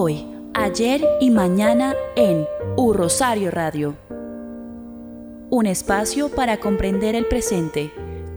[0.00, 2.46] Hoy, ayer y mañana en
[2.76, 3.96] U Rosario Radio.
[5.50, 7.92] Un espacio para comprender el presente,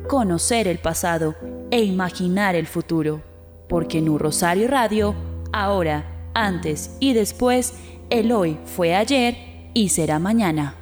[0.07, 1.35] conocer el pasado
[1.69, 3.21] e imaginar el futuro.
[3.69, 5.13] Porque en U Rosario Radio,
[5.53, 7.75] ahora, antes y después,
[8.09, 9.37] el hoy fue ayer
[9.75, 10.77] y será mañana.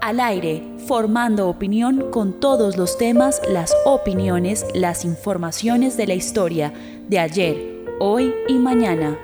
[0.00, 6.72] Al aire, formando opinión con todos los temas, las opiniones, las informaciones de la historia
[7.08, 9.18] de ayer, hoy y mañana.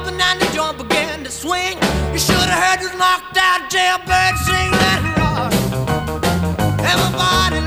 [0.00, 1.76] Jumping and the joint began to swing.
[2.12, 4.70] You should have heard this knocked out jailbird sing.
[4.72, 5.52] that rock.
[6.80, 7.59] Everybody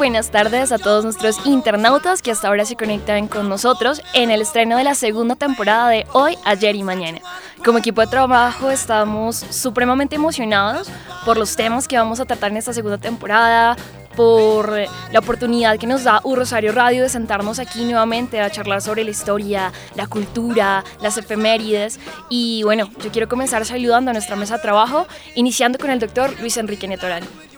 [0.00, 4.40] buenas tardes a todos nuestros internautas que hasta ahora se conectan con nosotros en el
[4.40, 7.20] estreno de la segunda temporada de Hoy, Ayer y Mañana.
[7.62, 10.88] Como equipo de trabajo estamos supremamente emocionados
[11.26, 13.76] por los temas que vamos a tratar en esta segunda temporada,
[14.16, 14.72] por
[15.12, 19.04] la oportunidad que nos da U Rosario Radio de sentarnos aquí nuevamente a charlar sobre
[19.04, 22.00] la historia, la cultura, las efemérides.
[22.30, 26.34] Y bueno, yo quiero comenzar saludando a nuestra mesa de trabajo, iniciando con el doctor
[26.40, 27.49] Luis Enrique Netorán.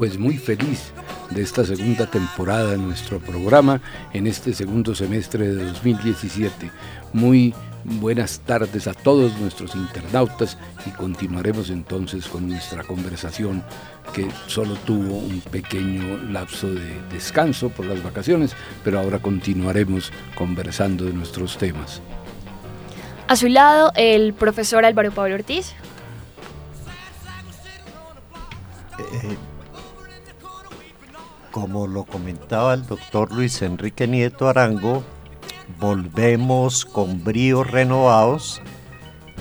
[0.00, 0.94] Pues muy feliz
[1.28, 3.82] de esta segunda temporada de nuestro programa
[4.14, 6.70] en este segundo semestre de 2017.
[7.12, 7.52] Muy
[7.84, 10.56] buenas tardes a todos nuestros internautas
[10.86, 13.62] y continuaremos entonces con nuestra conversación
[14.14, 18.52] que solo tuvo un pequeño lapso de descanso por las vacaciones,
[18.82, 22.00] pero ahora continuaremos conversando de nuestros temas.
[23.28, 25.74] A su lado, el profesor Álvaro Pablo Ortiz.
[28.98, 29.36] Eh,
[31.50, 35.02] como lo comentaba el doctor Luis Enrique Nieto Arango,
[35.78, 38.60] volvemos con bríos renovados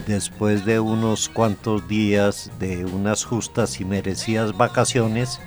[0.08, 5.40] después de unos cuantos días de unas justas y merecidas vacaciones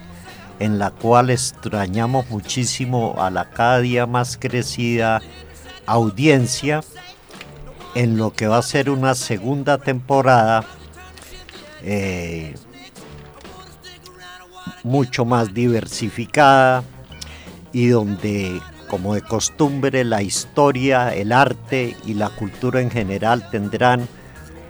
[0.59, 5.21] en la cual extrañamos muchísimo a la cada día más crecida
[5.87, 6.83] audiencia
[7.95, 10.65] en lo que va a ser una segunda temporada
[11.83, 12.55] eh,
[14.82, 16.84] mucho más diversificada
[17.72, 24.09] y donde, como de costumbre, la historia, el arte y la cultura en general tendrán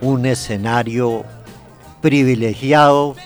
[0.00, 1.24] un escenario
[2.00, 3.16] privilegiado,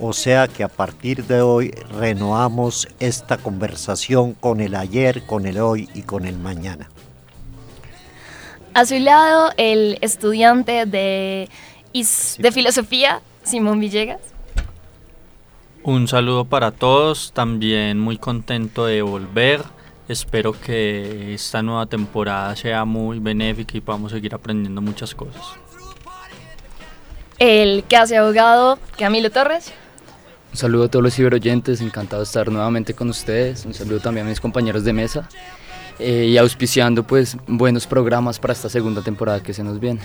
[0.00, 5.58] o sea que a partir de hoy renovamos esta conversación con el ayer, con el
[5.58, 6.88] hoy y con el mañana.
[8.74, 11.48] A su lado, el estudiante de,
[11.92, 14.35] de filosofía, Simón Villegas.
[15.86, 19.62] Un saludo para todos, también muy contento de volver.
[20.08, 25.44] Espero que esta nueva temporada sea muy benéfica y podamos seguir aprendiendo muchas cosas.
[27.38, 29.72] El casi abogado Camilo Torres.
[30.50, 33.64] Un saludo a todos los ciberoyentes, encantado de estar nuevamente con ustedes.
[33.64, 35.28] Un saludo también a mis compañeros de mesa
[36.00, 40.00] eh, y auspiciando pues buenos programas para esta segunda temporada que se nos viene.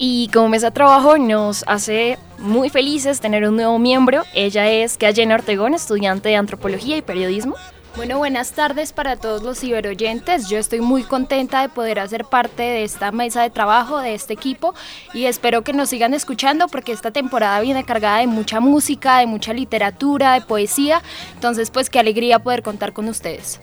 [0.00, 4.22] Y como mesa de trabajo nos hace muy felices tener un nuevo miembro.
[4.32, 7.56] Ella es Gallena Ortegón, estudiante de antropología y periodismo.
[7.96, 10.48] Bueno, buenas tardes para todos los ciberoyentes.
[10.48, 14.34] Yo estoy muy contenta de poder hacer parte de esta mesa de trabajo, de este
[14.34, 14.72] equipo,
[15.14, 19.26] y espero que nos sigan escuchando porque esta temporada viene cargada de mucha música, de
[19.26, 21.02] mucha literatura, de poesía.
[21.34, 23.60] Entonces, pues qué alegría poder contar con ustedes.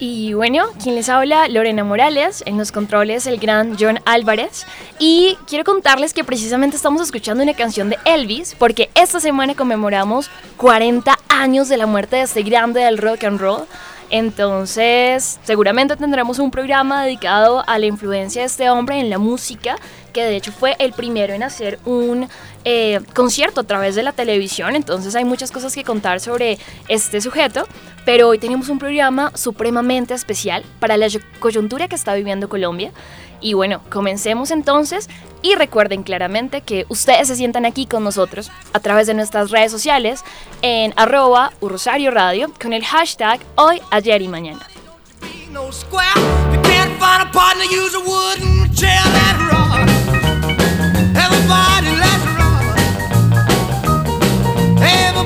[0.00, 4.64] Y bueno, quien les habla, Lorena Morales, en los controles el gran John Álvarez.
[5.00, 10.30] Y quiero contarles que precisamente estamos escuchando una canción de Elvis, porque esta semana conmemoramos
[10.56, 13.66] 40 años de la muerte de este grande del rock and roll.
[14.10, 19.76] Entonces, seguramente tendremos un programa dedicado a la influencia de este hombre en la música,
[20.12, 22.28] que de hecho fue el primero en hacer un
[22.64, 24.76] eh, concierto a través de la televisión.
[24.76, 26.58] Entonces hay muchas cosas que contar sobre
[26.88, 27.66] este sujeto,
[28.04, 31.08] pero hoy tenemos un programa supremamente especial para la
[31.40, 32.92] coyuntura que está viviendo Colombia.
[33.40, 35.08] Y bueno, comencemos entonces
[35.42, 39.70] y recuerden claramente que ustedes se sientan aquí con nosotros a través de nuestras redes
[39.70, 40.24] sociales
[40.62, 44.66] en arroba Radio con el hashtag hoy, ayer y mañana.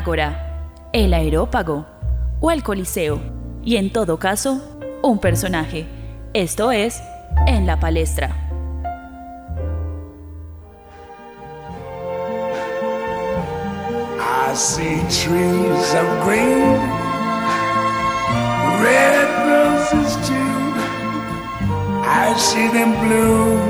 [0.00, 1.84] Ágora, el Aerópago
[2.40, 3.20] o el Coliseo.
[3.62, 4.62] Y en todo caso,
[5.02, 5.86] un personaje.
[6.32, 7.02] Esto es
[7.46, 8.34] En la Palestra.
[14.18, 16.80] I see trees of green,
[18.82, 20.52] red roses too.
[22.06, 23.60] I see them bloom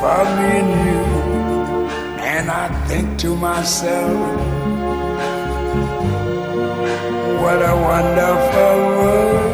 [0.00, 1.09] for me and you.
[2.40, 4.16] And I think to myself,
[7.42, 9.50] what a wonderful world.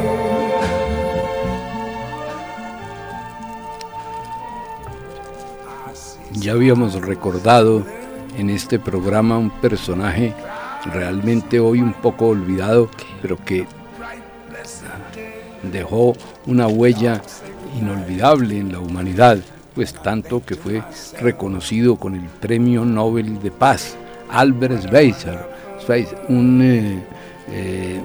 [6.31, 7.85] Ya habíamos recordado
[8.38, 10.33] en este programa un personaje
[10.85, 12.88] realmente hoy un poco olvidado,
[13.21, 13.67] pero que
[15.73, 16.12] dejó
[16.47, 17.21] una huella
[17.77, 19.38] inolvidable en la humanidad,
[19.76, 20.82] pues tanto que fue
[21.20, 23.94] reconocido con el Premio Nobel de Paz,
[24.31, 25.38] Albert Schweitzer,
[26.31, 27.05] un eh,
[27.52, 28.00] eh,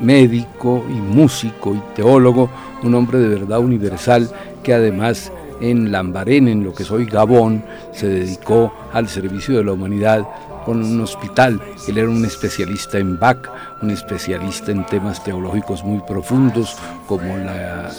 [0.00, 2.48] médico y músico y teólogo,
[2.84, 4.30] un hombre de verdad universal
[4.62, 9.72] que además en Lambarén, en lo que soy Gabón, se dedicó al servicio de la
[9.72, 10.24] humanidad
[10.64, 11.60] con un hospital.
[11.86, 13.48] Él era un especialista en Bach,
[13.82, 16.76] un especialista en temas teológicos muy profundos
[17.06, 17.90] como la,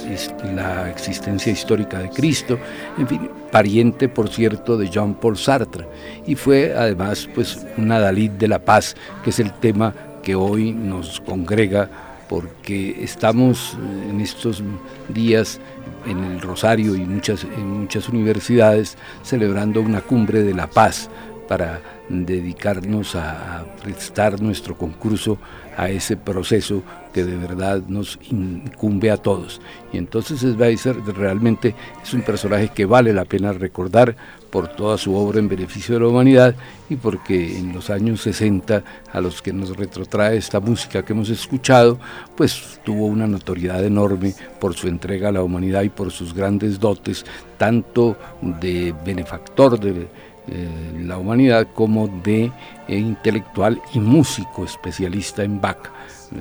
[0.89, 2.57] existencia histórica de Cristo,
[2.97, 5.87] en fin, pariente, por cierto, de Jean-Paul Sartre.
[6.25, 10.73] Y fue además pues un adalid de la paz, que es el tema que hoy
[10.73, 11.89] nos congrega
[12.27, 13.77] porque estamos
[14.09, 14.63] en estos
[15.09, 15.59] días
[16.07, 21.09] en el Rosario y muchas, en muchas universidades celebrando una cumbre de la paz
[21.47, 25.37] para dedicarnos a, prestar nuestro concurso
[25.77, 26.83] a ese proceso
[27.13, 29.61] que de verdad nos incumbe a todos.
[29.91, 34.15] Y entonces Schweitzer realmente es un personaje que vale la pena recordar
[34.49, 36.55] por toda su obra en beneficio de la humanidad
[36.89, 41.29] y porque en los años 60 a los que nos retrotrae esta música que hemos
[41.29, 41.99] escuchado,
[42.37, 46.79] pues tuvo una notoriedad enorme por su entrega a la humanidad y por sus grandes
[46.79, 47.25] dotes,
[47.57, 50.07] tanto de benefactor de
[50.47, 50.69] eh,
[51.03, 52.51] la humanidad como de
[52.87, 55.91] eh, intelectual y músico especialista en Bach.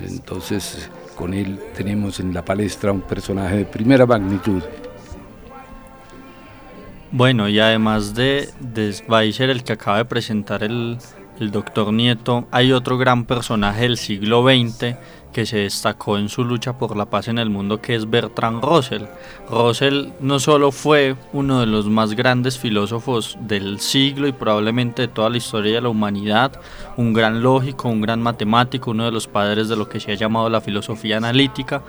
[0.06, 4.62] Entonces, con él tenemos en la palestra un personaje de primera magnitud.
[7.10, 8.94] Bueno, y además de, de
[9.38, 10.98] el que acaba de presentar el,
[11.38, 14.96] el doctor Nieto, hay otro gran personaje del siglo XX
[15.34, 18.62] que se destacó en su lucha por la paz en el mundo, que es Bertrand
[18.62, 19.02] Russell.
[19.50, 25.08] Russell no solo fue uno de los más grandes filósofos del siglo y probablemente de
[25.08, 26.52] toda la historia de la humanidad,
[26.96, 30.14] un gran lógico, un gran matemático, uno de los padres de lo que se ha
[30.14, 31.82] llamado la filosofía analítica,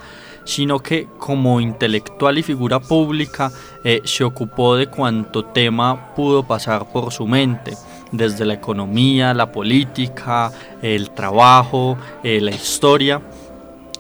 [0.44, 3.52] sino que como intelectual y figura pública
[3.84, 7.74] eh, se ocupó de cuanto tema pudo pasar por su mente
[8.12, 13.22] desde la economía, la política, el trabajo, eh, la historia.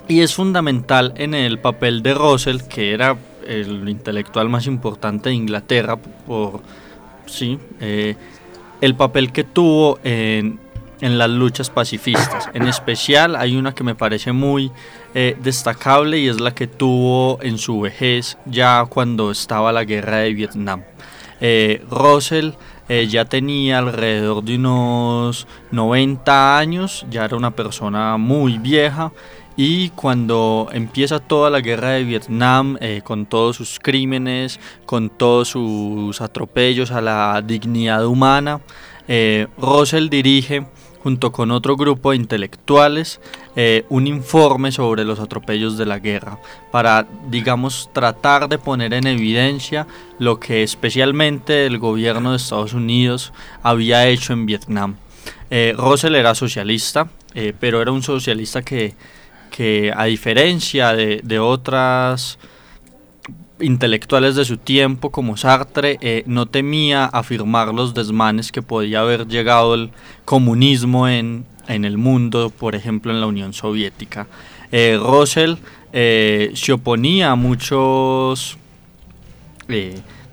[0.07, 5.35] Y es fundamental en el papel de Russell, que era el intelectual más importante de
[5.35, 6.61] Inglaterra, por
[7.25, 8.15] sí, eh,
[8.81, 10.59] el papel que tuvo en,
[11.01, 12.49] en, las luchas pacifistas.
[12.53, 14.71] En especial hay una que me parece muy
[15.15, 20.17] eh, destacable y es la que tuvo en su vejez ya cuando estaba la guerra
[20.17, 20.83] de Vietnam.
[21.89, 22.51] Russell
[22.87, 29.11] eh, ya tenía alrededor de unos 90 años, ya era una persona muy vieja
[29.57, 35.49] y cuando empieza toda la guerra de Vietnam, eh, con todos sus crímenes, con todos
[35.49, 38.61] sus atropellos a la dignidad humana,
[39.07, 40.65] eh, Russell dirige
[41.05, 43.21] junto con otro grupo de intelectuales,
[43.55, 46.39] eh, un informe sobre los atropellos de la guerra,
[46.71, 49.85] para, digamos, tratar de poner en evidencia
[50.17, 54.95] lo que especialmente el gobierno de Estados Unidos había hecho en Vietnam.
[55.51, 58.95] Eh, Russell era socialista, eh, pero era un socialista que,
[59.55, 62.37] que a diferencia de, de otras
[63.61, 69.27] intelectuales de su tiempo como Sartre eh, no temía afirmar los desmanes que podía haber
[69.27, 69.91] llegado el
[70.25, 74.27] comunismo en, en el mundo, por ejemplo en la Unión Soviética.
[74.73, 75.55] Eh, Russell
[75.93, 78.57] eh, se oponía a muchos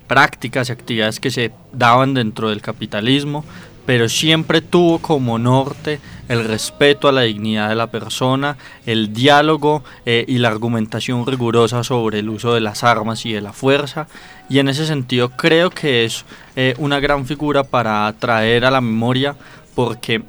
[0.08, 3.44] prácticas y actividades que se daban dentro del capitalismo,
[3.86, 9.82] pero siempre tuvo como norte el respeto a la dignidad de la persona, el diálogo
[10.06, 14.06] eh, y la argumentación rigurosa sobre el uso de las armas y de la fuerza.
[14.48, 16.24] Y en ese sentido creo que es
[16.56, 19.36] eh, una gran figura para traer a la memoria
[19.74, 20.22] porque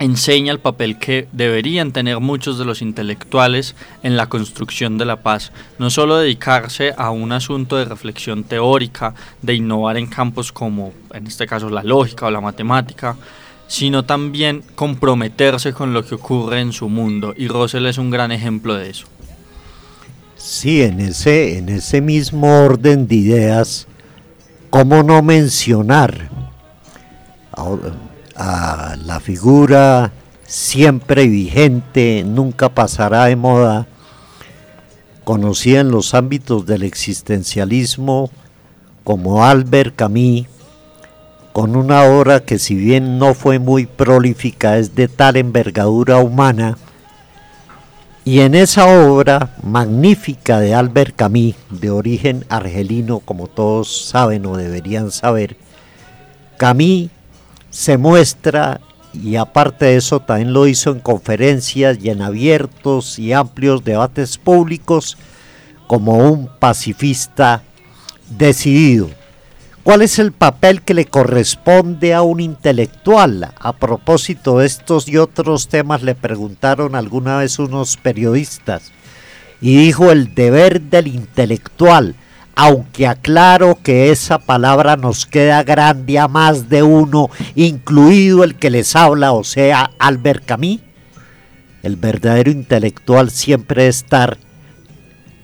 [0.00, 5.16] enseña el papel que deberían tener muchos de los intelectuales en la construcción de la
[5.16, 10.92] paz, no solo dedicarse a un asunto de reflexión teórica, de innovar en campos como
[11.12, 13.16] en este caso la lógica o la matemática,
[13.68, 17.34] sino también comprometerse con lo que ocurre en su mundo.
[17.36, 19.06] Y Russell es un gran ejemplo de eso.
[20.36, 23.86] Sí, en ese, en ese mismo orden de ideas,
[24.70, 26.30] ¿cómo no mencionar
[28.40, 30.12] a la figura
[30.46, 33.86] siempre vigente, nunca pasará de moda,
[35.24, 38.30] conocida en los ámbitos del existencialismo
[39.04, 40.46] como Albert Camus,
[41.52, 46.78] con una obra que si bien no fue muy prolífica, es de tal envergadura humana,
[48.24, 54.56] y en esa obra magnífica de Albert Camus, de origen argelino, como todos saben o
[54.56, 55.58] deberían saber,
[56.56, 57.10] Camus
[57.70, 58.80] se muestra
[59.12, 64.38] y aparte de eso también lo hizo en conferencias y en abiertos y amplios debates
[64.38, 65.16] públicos
[65.86, 67.62] como un pacifista
[68.28, 69.10] decidido.
[69.82, 73.54] ¿Cuál es el papel que le corresponde a un intelectual?
[73.58, 78.92] A propósito de estos y otros temas le preguntaron alguna vez unos periodistas
[79.60, 82.14] y dijo el deber del intelectual
[82.62, 88.68] aunque aclaro que esa palabra nos queda grande a más de uno, incluido el que
[88.68, 90.80] les habla, o sea, Albert Camus,
[91.82, 94.36] el verdadero intelectual siempre estar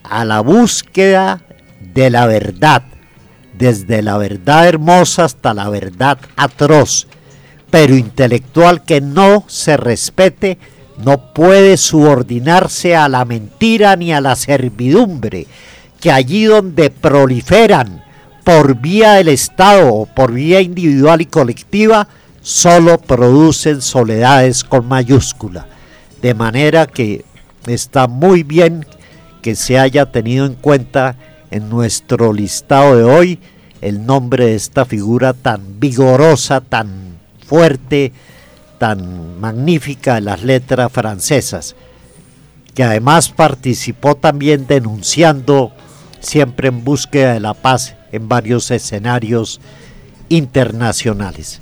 [0.02, 1.40] a la búsqueda
[1.80, 2.82] de la verdad,
[3.56, 7.06] desde la verdad hermosa hasta la verdad atroz,
[7.70, 10.58] pero intelectual que no se respete,
[11.02, 15.46] no puede subordinarse a la mentira ni a la servidumbre,
[16.06, 18.04] que allí donde proliferan
[18.44, 22.06] por vía del Estado o por vía individual y colectiva,
[22.40, 25.66] solo producen soledades con mayúscula.
[26.22, 27.24] De manera que
[27.66, 28.86] está muy bien
[29.42, 31.16] que se haya tenido en cuenta
[31.50, 33.40] en nuestro listado de hoy
[33.80, 37.16] el nombre de esta figura tan vigorosa, tan
[37.48, 38.12] fuerte,
[38.78, 41.74] tan magnífica de las letras francesas,
[42.76, 45.72] que además participó también denunciando
[46.26, 49.60] siempre en búsqueda de la paz en varios escenarios
[50.28, 51.60] internacionales.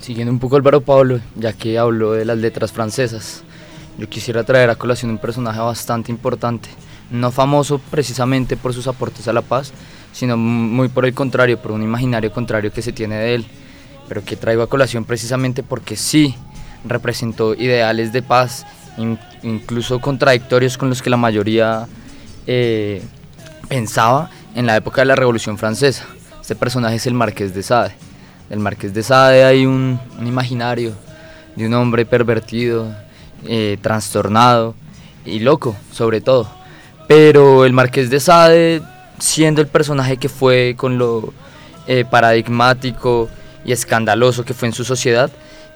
[0.00, 3.42] Siguiendo un poco Álvaro Pablo, ya que habló de las letras francesas,
[3.98, 6.68] yo quisiera traer a colación un personaje bastante importante,
[7.10, 9.72] no famoso precisamente por sus aportes a la paz,
[10.12, 13.46] sino muy por el contrario, por un imaginario contrario que se tiene de él,
[14.08, 16.34] pero que traigo a colación precisamente porque sí
[16.84, 18.66] representó ideales de paz
[19.42, 21.86] incluso contradictorios con los que la mayoría
[22.46, 23.02] eh,
[23.68, 26.06] pensaba en la época de la Revolución Francesa.
[26.40, 27.94] Este personaje es el Marqués de Sade.
[28.48, 30.92] Del Marqués de Sade hay un, imaginario
[31.56, 32.94] de un hombre pervertido,
[33.46, 34.74] eh, trastornado
[35.24, 36.48] y loco, sobre todo.
[37.08, 38.82] Pero el Marqués de Sade,
[39.18, 41.32] siendo el personaje que fue con lo
[41.86, 43.28] eh, paradigmático
[43.64, 45.30] y escandaloso que fue en su sociedad,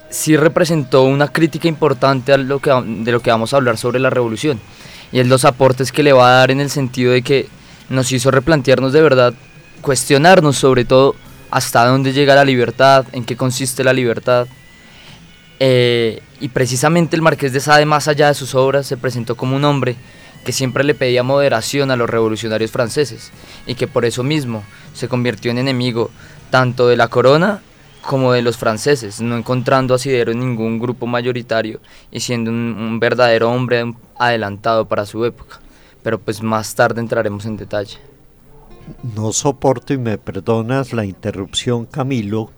[0.09, 3.99] sí representó una crítica importante a lo que, de lo que vamos a hablar sobre
[3.99, 4.59] la revolución.
[5.11, 7.47] Y es los aportes que le va a dar en el sentido de que
[7.89, 9.33] nos hizo replantearnos de verdad,
[9.81, 11.15] cuestionarnos sobre todo
[11.49, 14.47] hasta dónde llega la libertad, en qué consiste la libertad.
[15.59, 19.55] Eh, y precisamente el Marqués de Sade, más allá de sus obras, se presentó como
[19.55, 19.95] un hombre
[20.45, 23.31] que siempre le pedía moderación a los revolucionarios franceses
[23.65, 26.09] y que por eso mismo se convirtió en enemigo
[26.49, 27.61] tanto de la corona
[28.07, 32.99] como de los franceses, no encontrando asidero en ningún grupo mayoritario y siendo un, un
[33.01, 35.59] verdadero hombre adelantado para su época.
[36.03, 37.97] Pero pues más tarde entraremos en detalle.
[39.13, 42.49] No soporto y me perdonas la interrupción, Camilo,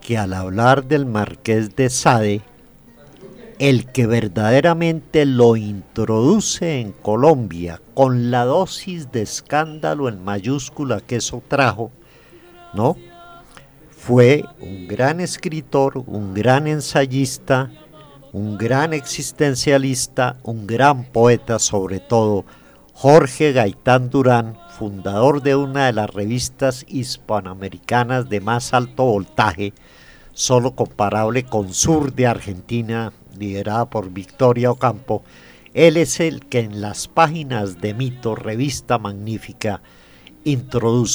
[0.00, 2.42] que al hablar del marqués de Sade,
[3.60, 11.16] el que verdaderamente lo introduce en Colombia con la dosis de escándalo en mayúscula que
[11.16, 11.92] eso trajo,
[12.74, 12.96] ¿no?
[14.10, 17.70] Fue un gran escritor, un gran ensayista,
[18.32, 22.44] un gran existencialista, un gran poeta sobre todo,
[22.92, 29.74] Jorge Gaitán Durán, fundador de una de las revistas hispanoamericanas de más alto voltaje,
[30.32, 35.22] solo comparable con Sur de Argentina, liderada por Victoria Ocampo,
[35.72, 39.82] él es el que en las páginas de Mito, revista magnífica,
[40.42, 41.14] introduce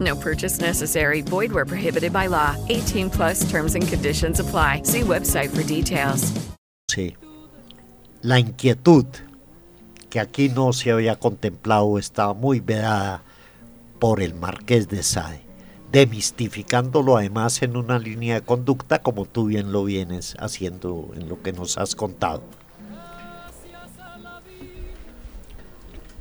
[0.00, 1.22] No purchase necessary.
[1.22, 2.56] Void where prohibited by law.
[2.68, 4.82] 18 plus terms and conditions apply.
[4.82, 6.32] See website for details.
[6.90, 7.16] Sí.
[8.22, 9.06] La inquietud
[10.10, 13.22] que aquí no se había contemplado estaba muy vedada
[13.98, 15.42] por el marqués de Sade,
[15.92, 21.42] demistificándolo además en una línea de conducta como tú bien lo vienes haciendo en lo
[21.42, 22.42] que nos has contado.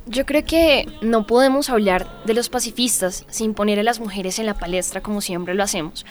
[0.08, 4.46] Yo creo que no podemos hablar de los pacifistas sin poner a las mujeres en
[4.46, 6.06] la palestra como siempre lo hacemos.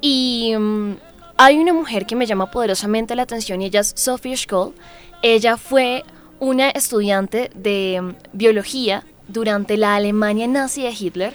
[0.00, 0.96] Y mm,
[1.36, 4.74] hay una mujer que me llama poderosamente la atención y ella es Sophie Scholl.
[5.22, 6.04] Ella fue
[6.40, 11.34] una estudiante de mm, biología durante la Alemania nazi de Hitler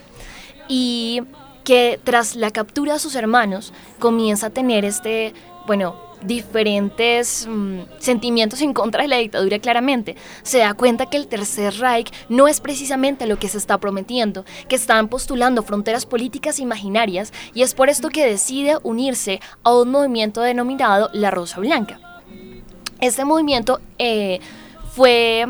[0.68, 1.22] y
[1.64, 5.34] que tras la captura de sus hermanos comienza a tener este,
[5.66, 10.16] bueno, diferentes mm, sentimientos en contra de la dictadura claramente.
[10.44, 14.46] Se da cuenta que el Tercer Reich no es precisamente lo que se está prometiendo,
[14.68, 19.92] que están postulando fronteras políticas imaginarias y es por esto que decide unirse a un
[19.92, 22.00] movimiento denominado La Rosa Blanca.
[23.00, 24.40] Este movimiento eh,
[24.94, 25.48] fue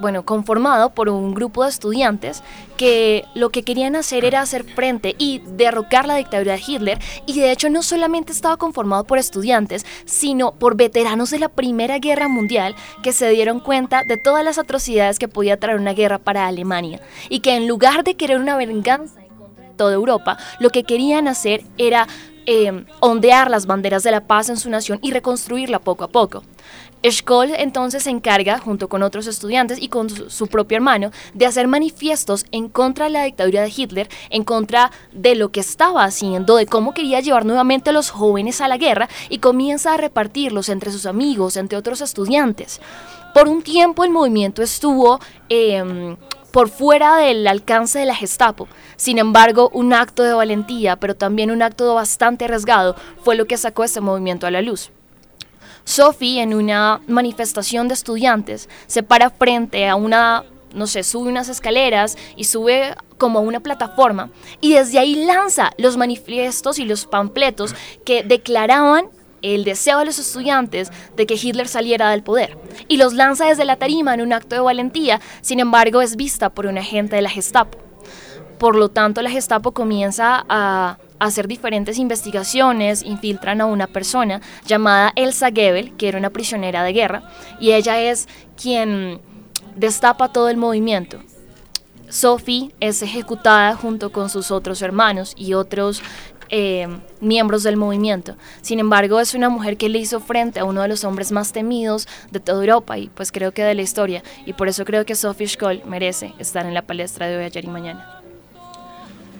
[0.00, 2.42] bueno, conformado por un grupo de estudiantes
[2.76, 7.40] que lo que querían hacer era hacer frente y derrocar la dictadura de Hitler y
[7.40, 12.28] de hecho no solamente estaba conformado por estudiantes, sino por veteranos de la Primera Guerra
[12.28, 16.46] Mundial que se dieron cuenta de todas las atrocidades que podía traer una guerra para
[16.46, 20.70] Alemania y que en lugar de querer una venganza en contra de toda Europa, lo
[20.70, 22.06] que querían hacer era
[22.50, 26.44] eh, ondear las banderas de la paz en su nación y reconstruirla poco a poco.
[27.02, 31.68] Scholl entonces se encarga, junto con otros estudiantes y con su, propio hermano, de hacer
[31.68, 36.56] manifiestos en contra de la dictadura de Hitler, en contra de lo que estaba haciendo,
[36.56, 40.68] de cómo quería llevar nuevamente a los jóvenes a la guerra y comienza a repartirlos
[40.68, 42.80] entre sus amigos, entre otros estudiantes.
[43.34, 45.20] Por un tiempo el movimiento estuvo...
[45.48, 46.16] Em,
[46.50, 48.68] por fuera del alcance de la Gestapo.
[48.96, 53.58] Sin embargo, un acto de valentía, pero también un acto bastante arriesgado, fue lo que
[53.58, 54.90] sacó este movimiento a la luz.
[55.88, 61.48] Sophie, en una manifestación de estudiantes, se para frente a una, no sé, sube unas
[61.48, 64.28] escaleras y sube como a una plataforma
[64.60, 67.74] y desde ahí lanza los manifiestos y los panfletos
[68.04, 69.06] que declaraban
[69.40, 73.64] el deseo de los estudiantes de que Hitler saliera del poder y los lanza desde
[73.64, 77.22] la tarima en un acto de valentía, sin embargo es vista por un agente de
[77.22, 77.78] la Gestapo.
[78.58, 85.12] Por lo tanto, la Gestapo comienza a hacer diferentes investigaciones, infiltran a una persona llamada
[85.16, 87.22] Elsa Gebel, que era una prisionera de guerra,
[87.60, 88.28] y ella es
[88.60, 89.20] quien
[89.76, 91.18] destapa todo el movimiento.
[92.08, 96.02] Sophie es ejecutada junto con sus otros hermanos y otros
[96.50, 96.88] eh,
[97.20, 98.36] miembros del movimiento.
[98.62, 101.52] Sin embargo, es una mujer que le hizo frente a uno de los hombres más
[101.52, 104.22] temidos de toda Europa y pues creo que de la historia.
[104.46, 107.64] Y por eso creo que Sophie Scholl merece estar en la palestra de hoy, ayer
[107.64, 108.17] y mañana.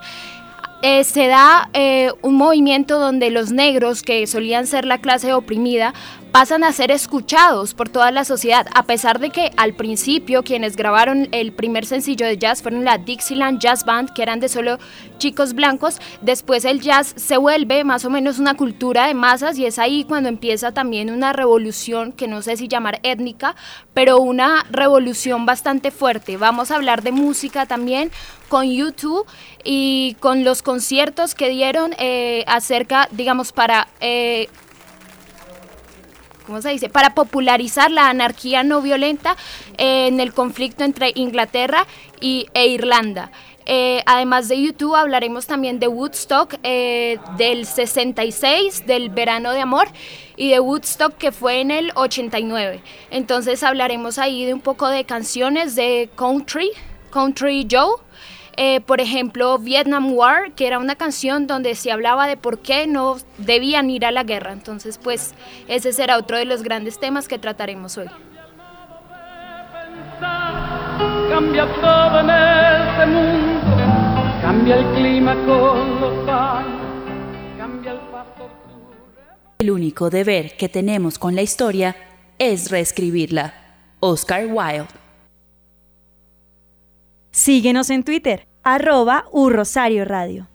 [0.81, 5.93] eh, se da eh, un movimiento donde los negros, que solían ser la clase oprimida,
[6.33, 10.75] pasan a ser escuchados por toda la sociedad, a pesar de que al principio quienes
[10.75, 14.79] grabaron el primer sencillo de jazz fueron la Dixieland Jazz Band, que eran de solo
[15.19, 19.67] chicos blancos, después el jazz se vuelve más o menos una cultura de masas y
[19.67, 23.55] es ahí cuando empieza también una revolución, que no sé si llamar étnica,
[23.93, 26.37] pero una revolución bastante fuerte.
[26.37, 28.09] Vamos a hablar de música también
[28.49, 29.27] con YouTube
[29.63, 33.87] y con los conciertos que dieron eh, acerca, digamos, para...
[34.01, 34.49] Eh,
[36.45, 36.89] ¿cómo se dice?
[36.89, 39.35] Para popularizar la anarquía no violenta
[39.77, 41.87] en el conflicto entre Inglaterra
[42.19, 43.31] y, e Irlanda.
[43.65, 49.87] Eh, además de YouTube hablaremos también de Woodstock eh, del 66, del verano de amor,
[50.35, 52.81] y de Woodstock que fue en el 89.
[53.11, 56.71] Entonces hablaremos ahí de un poco de canciones de country,
[57.11, 57.97] Country Joe,
[58.57, 62.87] eh, por ejemplo, Vietnam War, que era una canción donde se hablaba de por qué
[62.87, 64.53] no debían ir a la guerra.
[64.53, 65.33] Entonces, pues
[65.67, 68.07] ese será otro de los grandes temas que trataremos hoy.
[71.29, 73.77] Cambia todo en este mundo,
[74.41, 76.81] cambia el clima con los años,
[77.57, 78.49] cambia el pasto.
[79.59, 81.95] El único deber que tenemos con la historia
[82.37, 83.53] es reescribirla.
[83.99, 85.02] Oscar Wilde.
[87.35, 90.49] Síguenos en Twitter, arroba Urrosario Radio.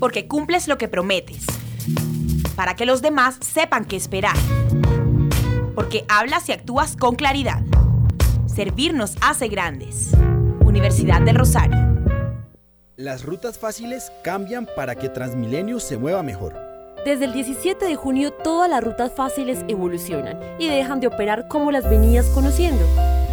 [0.00, 1.46] Porque cumples lo que prometes.
[2.56, 4.34] Para que los demás sepan qué esperar.
[5.76, 7.62] Porque hablas y actúas con claridad.
[8.52, 10.10] Servir nos hace grandes.
[10.64, 11.78] Universidad del Rosario.
[12.96, 16.56] Las rutas fáciles cambian para que Transmilenio se mueva mejor.
[17.04, 21.70] Desde el 17 de junio todas las rutas fáciles evolucionan y dejan de operar como
[21.70, 22.84] las venías conociendo.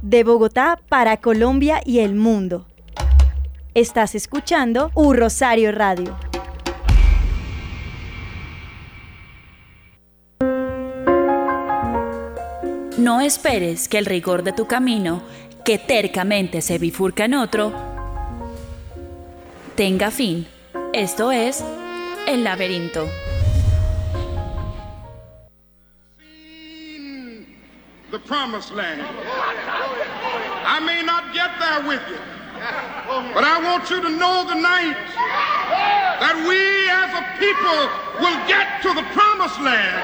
[0.02, 2.66] De Bogotá para Colombia y el mundo.
[3.72, 6.16] Estás escuchando U Rosario Radio.
[12.98, 15.22] No esperes que el rigor de tu camino,
[15.64, 17.72] que tercamente se bifurca en otro,
[19.76, 20.48] tenga fin.
[20.92, 21.64] Esto es
[22.26, 23.06] el laberinto.
[28.12, 29.00] the promised land.
[30.64, 32.20] I may not get there with you,
[33.34, 34.98] but I want you to know tonight
[36.22, 37.82] that we as a people
[38.22, 39.98] will get to the promised land.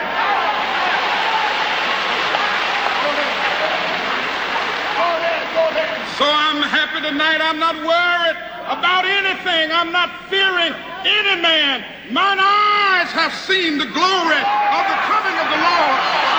[6.18, 7.38] So I'm happy tonight.
[7.38, 9.70] I'm not worried about anything.
[9.70, 10.74] I'm not fearing
[11.06, 11.84] any man.
[12.10, 16.37] Mine eyes have seen the glory of the coming of the Lord.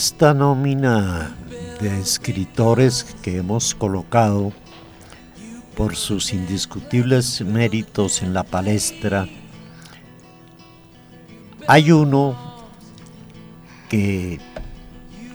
[0.00, 1.36] Esta nómina
[1.78, 4.50] de escritores que hemos colocado
[5.76, 9.28] por sus indiscutibles méritos en la palestra,
[11.66, 12.34] hay uno
[13.90, 14.40] que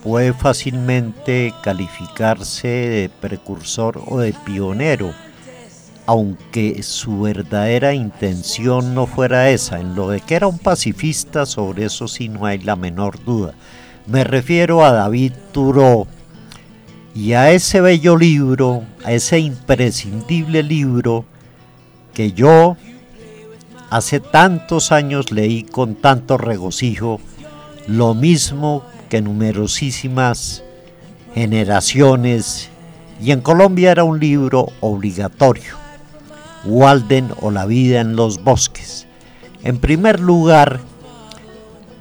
[0.02, 5.14] puede fácilmente calificarse de precursor o de pionero,
[6.08, 9.80] aunque su verdadera intención no fuera esa.
[9.80, 13.54] En lo de que era un pacifista, sobre eso sí no hay la menor duda.
[14.08, 16.06] Me refiero a David Thoreau
[17.16, 21.26] y a ese bello libro, a ese imprescindible libro
[22.14, 22.78] que yo
[23.90, 27.20] hace tantos años leí con tanto regocijo,
[27.88, 30.64] lo mismo que numerosísimas
[31.34, 32.70] generaciones,
[33.22, 35.74] y en Colombia era un libro obligatorio,
[36.66, 39.08] Walden o la vida en los bosques.
[39.64, 40.80] En primer lugar,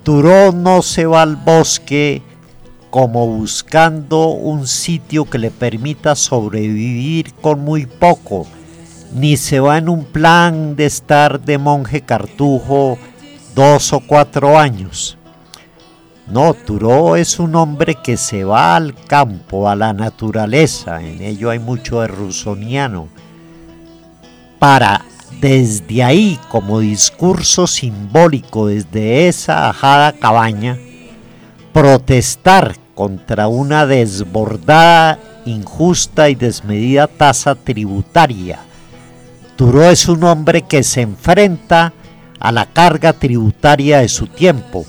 [0.04, 2.20] Turó no se va al bosque
[2.90, 8.46] como buscando un sitio que le permita sobrevivir con muy poco,
[9.14, 12.98] ni se va en un plan de estar de monje cartujo
[13.54, 15.16] dos o cuatro años.
[16.26, 21.48] No, Turó es un hombre que se va al campo, a la naturaleza, en ello
[21.48, 23.08] hay mucho de rusoniano,
[24.58, 25.02] para
[25.40, 30.78] desde ahí, como discurso simbólico, desde esa ajada cabaña,
[31.72, 38.60] protestar contra una desbordada, injusta y desmedida tasa tributaria.
[39.56, 41.92] Turó es un hombre que se enfrenta
[42.40, 44.84] a la carga tributaria de su tiempo,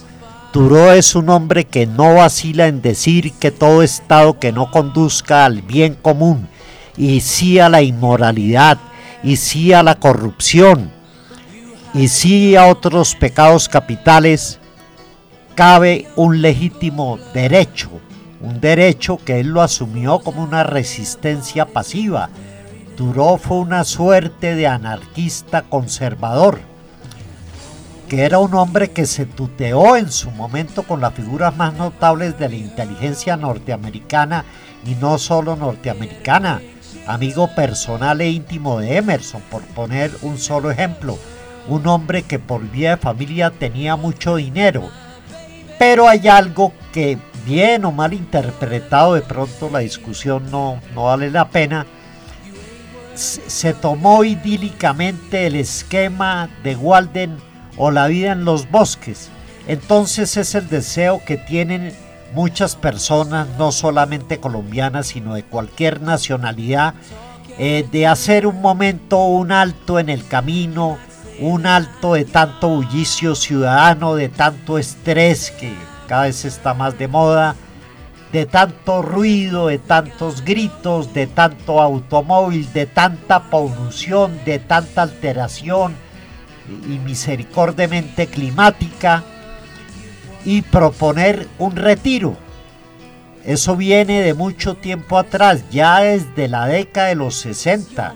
[0.55, 5.43] Turó es un hombre que no vacila en decir que todo Estado que no conduzca
[5.43, 6.47] al bien común
[6.95, 8.77] y sí a la inmoralidad
[9.26, 10.92] y sí a la corrupción
[11.96, 14.60] y sí a otros pecados capitales,
[15.56, 17.90] cabe un legítimo derecho,
[18.40, 22.30] un derecho que él lo asumió como una resistencia pasiva.
[22.96, 26.60] Turó fue una suerte de anarquista conservador
[28.08, 32.38] que era un hombre que se tuteó en su momento con las figuras más notables
[32.38, 34.46] de la inteligencia norteamericana
[34.86, 36.62] y no solo norteamericana,
[37.08, 41.18] amigo personal e íntimo de Emerson, por poner un solo ejemplo,
[41.68, 44.89] un hombre que por vía de familia tenía mucho dinero.
[45.78, 51.30] Pero hay algo que, bien o mal interpretado, de pronto la discusión no, no vale
[51.32, 51.86] la pena,
[53.15, 57.38] se tomó idílicamente el esquema de Walden
[57.78, 59.30] o la vida en los bosques.
[59.68, 61.94] Entonces es el deseo que tienen
[62.36, 66.93] muchas personas, no solamente colombianas, sino de cualquier nacionalidad,
[67.58, 70.98] eh, de hacer un momento, un alto en el camino,
[71.39, 75.74] un alto de tanto bullicio ciudadano, de tanto estrés que
[76.08, 77.56] cada vez está más de moda,
[78.34, 85.95] de tanto ruido, de tantos gritos, de tanto automóvil, de tanta polución, de tanta alteración,
[86.89, 89.24] y misericordiamente climática
[90.45, 92.38] y proponer un retiro.
[93.43, 98.15] Eso viene de mucho tiempo atrás, ya desde la década de los 60,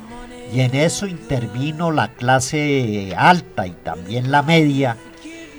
[0.53, 4.97] y en eso intervino la clase alta y también la media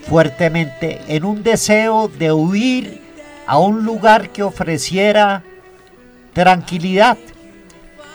[0.09, 3.01] fuertemente en un deseo de huir
[3.47, 5.45] a un lugar que ofreciera
[6.33, 7.19] tranquilidad,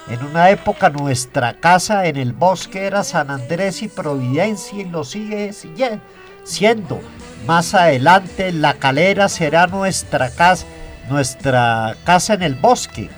[0.07, 5.03] en una época nuestra casa en el bosque era San Andrés y Providencia y lo
[5.03, 5.51] sigue
[6.43, 7.01] siendo.
[7.45, 10.65] Más adelante la calera será nuestra casa,
[11.09, 13.09] nuestra casa en el bosque.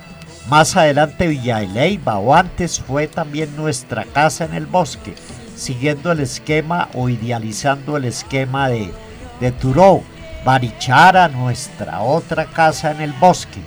[0.48, 5.14] Más adelante Villa Leiva o antes fue también nuestra casa en el bosque,
[5.56, 8.92] siguiendo el esquema o idealizando el esquema de,
[9.40, 10.02] de Turó.
[10.44, 13.60] Barichara, nuestra otra casa en el bosque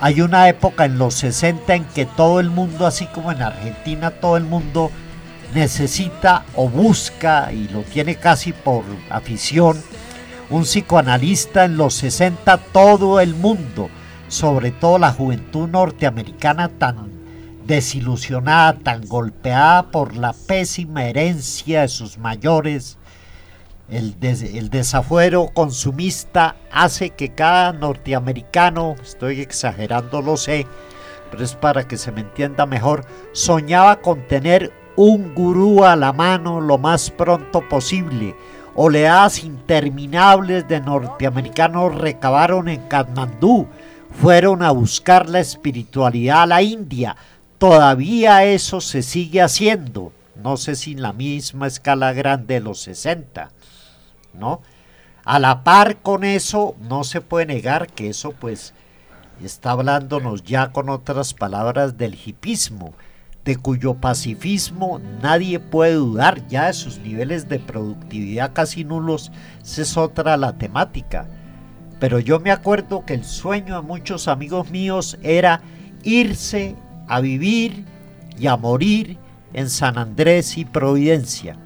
[0.00, 4.10] hay una época en los 60 en que todo el mundo, así como en Argentina,
[4.10, 4.90] todo el mundo
[5.54, 9.82] necesita o busca, y lo tiene casi por afición,
[10.50, 13.88] un psicoanalista en los 60, todo el mundo,
[14.28, 17.10] sobre todo la juventud norteamericana tan
[17.66, 22.98] desilusionada, tan golpeada por la pésima herencia de sus mayores,
[23.88, 24.18] el,
[24.70, 30.66] desafuero consumista hace que cada norteamericano, estoy exagerando, lo sé,
[31.30, 36.12] pero es para que se me entienda mejor, soñaba con tener un gurú a la
[36.12, 38.34] mano lo más pronto posible.
[38.74, 43.66] Oleadas interminables de norteamericanos recabaron en Katmandú,
[44.20, 47.16] fueron a buscar la espiritualidad a la India.
[47.58, 52.80] Todavía eso se sigue haciendo, no sé si en la misma escala grande de los
[52.80, 53.50] 60.
[54.38, 54.60] ¿no?
[55.24, 58.74] A la par con eso, no se puede negar que eso pues
[59.42, 62.94] está hablándonos ya con otras palabras del hipismo,
[63.46, 69.30] de cuyo pacifismo nadie puede dudar ya de sus niveles de productividad casi nulos,
[69.62, 71.28] esa es otra la temática.
[72.00, 75.62] Pero yo me acuerdo que el sueño de muchos amigos míos era
[76.02, 76.74] irse
[77.06, 77.84] a vivir
[78.36, 79.16] y a morir
[79.54, 81.56] en San Andrés y Providencia.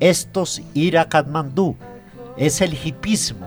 [0.00, 1.76] Estos ir a Katmandú.
[2.36, 3.46] Es el hipismo.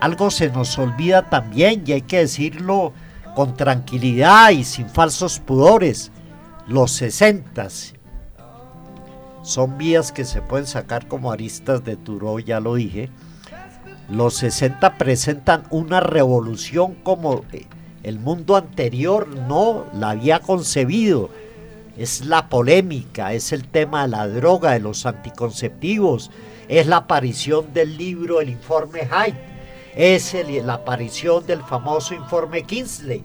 [0.00, 2.92] Algo se nos olvida también y hay que decirlo
[3.36, 6.10] con tranquilidad y sin falsos pudores.
[6.70, 7.94] Los sesentas
[9.42, 13.10] son vías que se pueden sacar como aristas de Turo, ya lo dije.
[14.08, 17.44] Los 60 presentan una revolución como
[18.04, 21.30] el mundo anterior no la había concebido.
[21.98, 26.30] Es la polémica, es el tema de la droga, de los anticonceptivos,
[26.68, 29.40] es la aparición del libro El informe Hyde,
[29.96, 33.24] es la aparición del famoso informe Kingsley,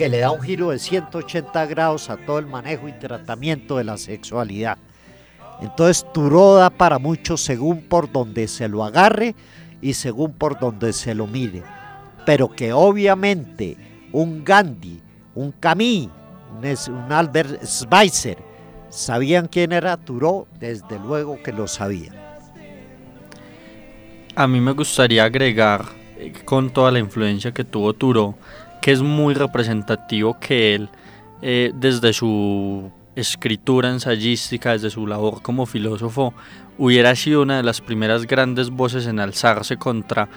[0.00, 3.84] que le da un giro de 180 grados a todo el manejo y tratamiento de
[3.84, 4.78] la sexualidad.
[5.60, 9.34] Entonces Turó da para muchos según por donde se lo agarre
[9.82, 11.62] y según por donde se lo mire.
[12.24, 13.76] Pero que obviamente
[14.10, 15.02] un Gandhi,
[15.34, 16.08] un Camus,
[16.88, 18.38] un, Albert Schweitzer,
[18.88, 22.16] sabían quién era Turó, desde luego que lo sabían.
[24.34, 25.84] A mí me gustaría agregar,
[26.16, 28.36] eh, con toda la influencia que tuvo Turó,
[28.80, 30.88] que es muy representativo que él,
[31.42, 36.34] eh, desde su escritura ensayística, desde su labor como filósofo,
[36.78, 40.28] hubiera sido una de las primeras grandes voces en alzarse contra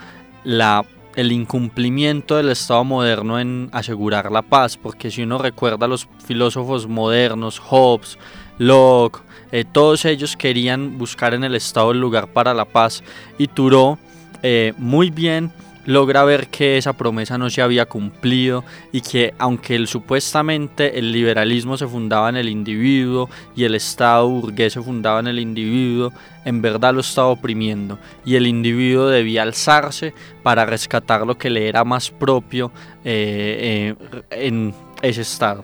[0.43, 5.89] la el incumplimiento del Estado moderno en asegurar la paz, porque si uno recuerda a
[5.89, 8.17] los filósofos modernos, Hobbes,
[8.57, 13.03] Locke, eh, todos ellos querían buscar en el Estado el lugar para la paz
[13.37, 13.97] y Thoreau
[14.41, 15.51] eh, muy bien
[15.85, 21.11] logra ver que esa promesa no se había cumplido y que aunque el, supuestamente el
[21.11, 26.13] liberalismo se fundaba en el individuo y el Estado burgués se fundaba en el individuo,
[26.45, 31.67] en verdad lo estaba oprimiendo y el individuo debía alzarse para rescatar lo que le
[31.67, 32.71] era más propio
[33.03, 35.63] eh, eh, en ese Estado.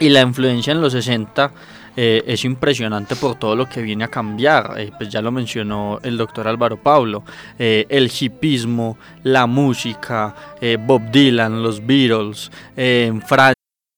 [0.00, 1.52] Y la influencia en los 60
[1.96, 4.74] eh, es impresionante por todo lo que viene a cambiar.
[4.78, 7.24] Eh, pues ya lo mencionó el doctor Álvaro Pablo,
[7.58, 10.34] eh, el hipismo, la música,
[10.80, 13.61] Bob Dylan, los Beatles, en Francia.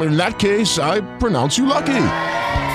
[0.00, 1.86] In that case, I pronounce you lucky.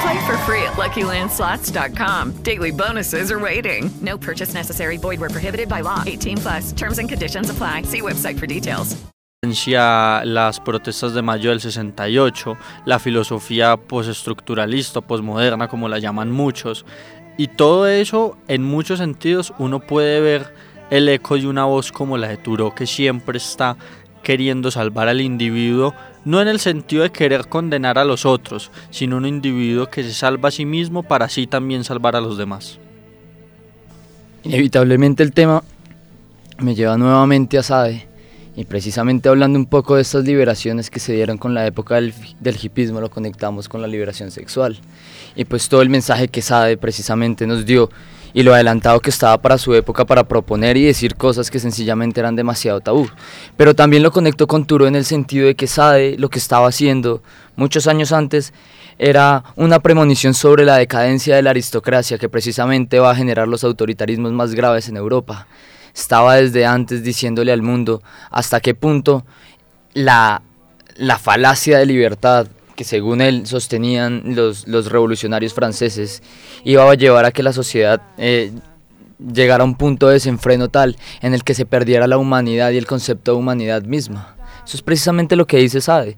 [0.01, 2.43] Play for free at LuckyLandSlots.com.
[2.43, 3.89] Daily bonuses are waiting.
[4.01, 4.97] No purchase necessary.
[4.97, 6.03] Void where prohibited by law.
[6.05, 6.71] 18 plus.
[6.73, 7.83] Terms and conditions apply.
[7.83, 8.97] See website for details.
[9.43, 16.85] Las protestas de mayo del 68, la filosofía postestructuralista, posmoderna, como la llaman muchos,
[17.37, 20.53] y todo eso, en muchos sentidos, uno puede ver
[20.89, 23.75] el eco de una voz como la de Turo que siempre está
[24.23, 25.93] queriendo salvar al individuo,
[26.25, 30.13] no en el sentido de querer condenar a los otros, sino un individuo que se
[30.13, 32.79] salva a sí mismo para así también salvar a los demás.
[34.43, 35.63] Inevitablemente el tema
[36.59, 38.07] me lleva nuevamente a Sade,
[38.55, 42.13] y precisamente hablando un poco de estas liberaciones que se dieron con la época del,
[42.39, 44.77] del hipismo, lo conectamos con la liberación sexual.
[45.35, 47.89] Y pues todo el mensaje que Sade precisamente nos dio
[48.33, 52.19] y lo adelantado que estaba para su época para proponer y decir cosas que sencillamente
[52.19, 53.07] eran demasiado tabú.
[53.55, 56.67] Pero también lo conectó con Turo en el sentido de que Sade lo que estaba
[56.67, 57.21] haciendo
[57.55, 58.53] muchos años antes
[58.97, 63.63] era una premonición sobre la decadencia de la aristocracia que precisamente va a generar los
[63.63, 65.47] autoritarismos más graves en Europa.
[65.93, 69.25] estaba desde antes diciéndole al mundo hasta qué punto
[69.93, 70.41] la,
[70.95, 72.47] la falacia de libertad
[72.83, 76.21] según él sostenían los, los revolucionarios franceses
[76.63, 78.51] iba a llevar a que la sociedad eh,
[79.19, 82.77] llegara a un punto de desenfreno tal en el que se perdiera la humanidad y
[82.77, 84.35] el concepto de humanidad misma.
[84.65, 86.15] Eso es precisamente lo que dice Sade.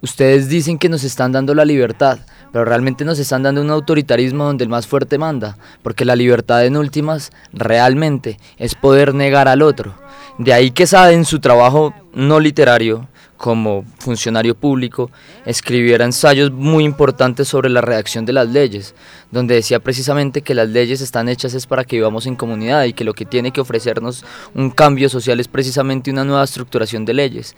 [0.00, 2.20] Ustedes dicen que nos están dando la libertad,
[2.52, 6.64] pero realmente nos están dando un autoritarismo donde el más fuerte manda, porque la libertad
[6.64, 9.94] en últimas realmente es poder negar al otro.
[10.38, 13.08] De ahí que Sade en su trabajo no literario,
[13.40, 15.10] como funcionario público,
[15.46, 18.94] escribiera ensayos muy importantes sobre la redacción de las leyes,
[19.30, 22.92] donde decía precisamente que las leyes están hechas es para que vivamos en comunidad y
[22.92, 27.14] que lo que tiene que ofrecernos un cambio social es precisamente una nueva estructuración de
[27.14, 27.56] leyes.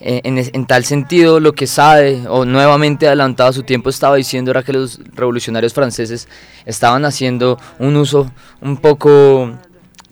[0.00, 4.50] Eh, en, tal sentido, lo que Sade, o nuevamente adelantado a su tiempo, estaba diciendo
[4.50, 6.26] era que los revolucionarios franceses
[6.64, 9.58] estaban haciendo un uso un poco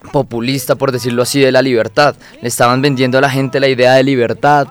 [0.07, 2.17] populista, por decirlo así, de la libertad.
[2.41, 4.69] Le estaban vendiendo a la gente la idea de libertad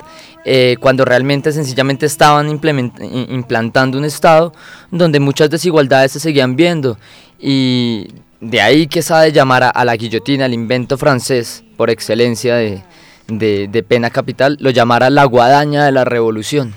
[0.47, 4.53] eh, cuando realmente sencillamente estaban implantando un Estado
[4.91, 6.97] donde muchas desigualdades se seguían viendo.
[7.39, 8.09] Y
[8.41, 14.11] de ahí que sabe llamar a, la guillotina, el invento francés por excelencia de, pena
[14.11, 16.75] capital, lo llamara la guadaña de la revolución.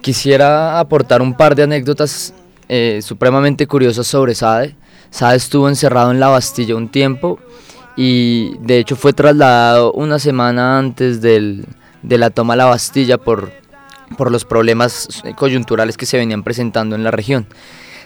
[0.00, 2.32] Quisiera aportar un par de anécdotas
[2.68, 4.76] eh, supremamente curiosas sobre Sade.
[5.12, 7.38] Sade estuvo encerrado en la Bastilla un tiempo
[7.96, 11.66] y de hecho fue trasladado una semana antes del,
[12.02, 13.52] de la toma de la Bastilla por,
[14.16, 17.46] por los problemas coyunturales que se venían presentando en la región.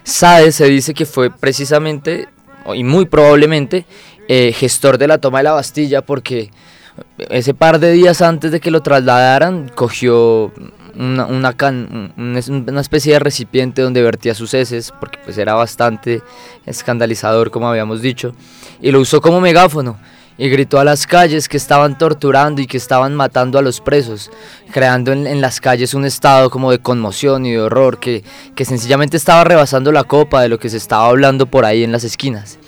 [0.02, 2.28] Sade se dice que fue precisamente
[2.74, 3.86] y muy probablemente
[4.26, 6.50] eh, gestor de la toma de la Bastilla porque
[7.30, 10.52] ese par de días antes de que lo trasladaran cogió
[10.98, 11.54] una, una,
[12.16, 16.22] una, especie de recipiente donde vertía sus heces porque pues era bastante
[16.64, 18.34] escandalizador como habíamos dicho
[18.80, 19.98] y lo usó como megáfono
[20.38, 24.30] y gritó a las calles que estaban torturando y que estaban matando a los presos,
[24.70, 28.22] creando en, las calles un estado como de conmoción y de horror que,
[28.54, 31.92] que sencillamente estaba rebasando la copa de lo que se estaba hablando por ahí en
[31.92, 32.58] las esquinas.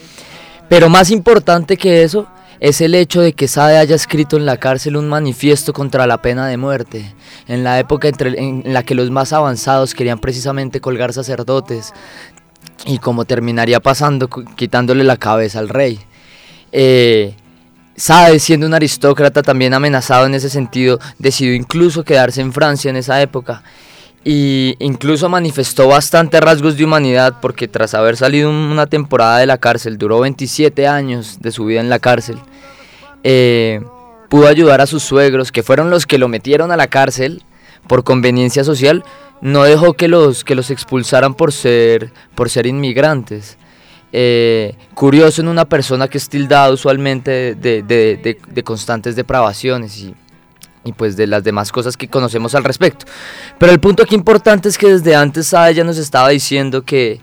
[0.68, 2.26] Pero más importante que eso
[2.60, 6.22] es el hecho de que Sade haya escrito en la cárcel un manifiesto contra la
[6.22, 7.14] pena de muerte,
[7.46, 11.92] en la época en la que los más avanzados querían precisamente colgar sacerdotes,
[12.86, 16.00] y como terminaría pasando, quitándole la cabeza al rey.
[16.72, 17.34] Eh,
[17.96, 22.96] Sade, siendo un aristócrata también amenazado en ese sentido, decidió incluso quedarse en Francia en
[22.96, 23.62] esa época
[24.24, 29.58] y incluso manifestó bastante rasgos de humanidad porque tras haber salido una temporada de la
[29.58, 32.38] cárcel, duró 27 años de su vida en la cárcel,
[33.24, 33.80] eh,
[34.28, 37.42] pudo ayudar a sus suegros, que fueron los que lo metieron a la cárcel
[37.86, 39.04] por conveniencia social,
[39.40, 43.56] no dejó que los, que los expulsaran por ser, por ser inmigrantes.
[44.10, 50.14] Eh, curioso en una persona que es tildada usualmente de, constantes depravaciones y,
[50.96, 53.06] pues de las demás cosas que conocemos al respecto.
[53.58, 57.20] Pero el punto aquí importante es que desde antes ella nos estaba diciendo que,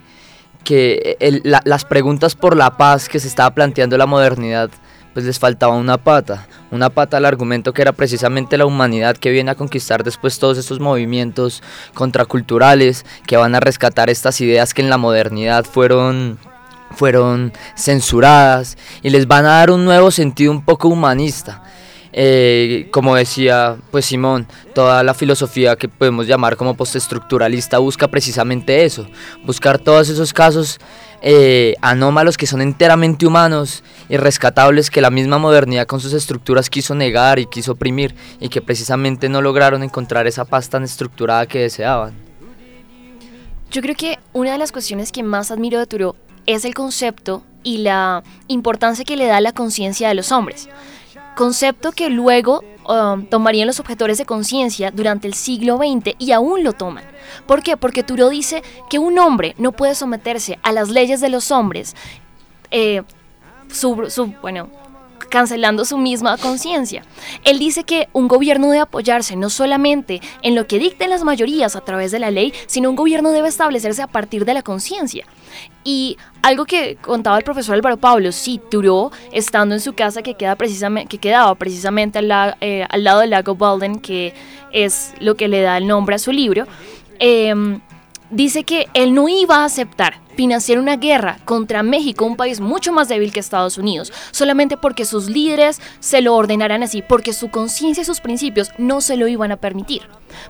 [0.64, 4.70] que las preguntas por la paz que se estaba planteando la modernidad
[5.16, 9.32] pues les faltaba una pata, una pata al argumento que era precisamente la humanidad que
[9.32, 14.82] viene a conquistar después todos estos movimientos contraculturales que van a rescatar estas ideas que
[14.82, 16.38] en la modernidad fueron
[16.92, 21.64] fueron censuradas y les van a dar un nuevo sentido un poco humanista.
[22.18, 28.86] Eh, como decía pues Simón, toda la filosofía que podemos llamar como postestructuralista busca precisamente
[28.86, 29.06] eso,
[29.44, 30.80] buscar todos esos casos
[31.22, 36.70] eh, anómalos que son enteramente humanos y rescatables que la misma modernidad con sus estructuras
[36.70, 41.48] quiso negar y quiso oprimir y que precisamente no lograron encontrar esa paz tan estructurada
[41.48, 42.14] que deseaban.
[43.72, 47.44] Yo creo que una de las cuestiones que más admiro de Turo es el concepto
[47.62, 50.70] y la importancia que le da la conciencia de los hombres.
[51.36, 56.64] Concepto que luego um, tomarían los objetores de conciencia durante el siglo XX y aún
[56.64, 57.04] lo toman.
[57.46, 57.78] ¿Por qué?
[57.78, 61.96] Porque Turo dice que un hombre no puede someterse a las leyes de los hombres,
[62.72, 63.04] eh,
[64.42, 64.70] bueno,
[65.36, 67.04] cancelando su misma conciencia.
[67.44, 71.76] Él dice que un gobierno debe apoyarse no solamente en lo que dicten las mayorías
[71.76, 75.26] a través de la ley, sino un gobierno debe establecerse a partir de la conciencia.
[75.84, 80.36] Y algo que contaba el profesor Álvaro Pablo, sí, Turó, estando en su casa que,
[80.36, 84.34] queda precisamente, que quedaba precisamente al, eh, lado del lago Balden, que
[84.72, 86.66] es lo que le da el nombre a su libro,
[87.20, 87.82] em,
[88.30, 92.92] dice que él no iba a aceptar financiar una guerra contra México, un país mucho
[92.92, 97.50] más débil que Estados Unidos, solamente porque sus líderes se lo ordenaran así, porque su
[97.50, 100.04] conciencia y sus principios no se lo iban a permitir.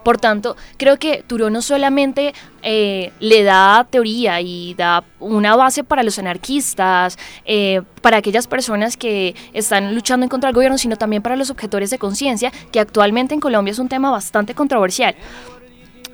[0.03, 2.33] Por tanto, creo que Turó no solamente
[2.63, 8.97] eh, le da teoría y da una base para los anarquistas, eh, para aquellas personas
[8.97, 12.79] que están luchando en contra del gobierno, sino también para los objetores de conciencia, que
[12.79, 15.15] actualmente en Colombia es un tema bastante controversial.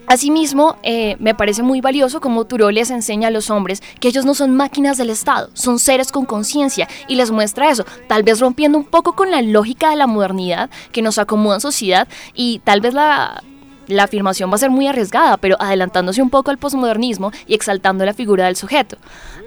[0.07, 4.25] Asimismo, eh, me parece muy valioso como Turó les enseña a los hombres que ellos
[4.25, 8.39] no son máquinas del Estado, son seres con conciencia y les muestra eso, tal vez
[8.39, 12.59] rompiendo un poco con la lógica de la modernidad que nos acomoda en sociedad y
[12.65, 13.41] tal vez la,
[13.87, 18.05] la afirmación va a ser muy arriesgada, pero adelantándose un poco al posmodernismo y exaltando
[18.05, 18.97] la figura del sujeto.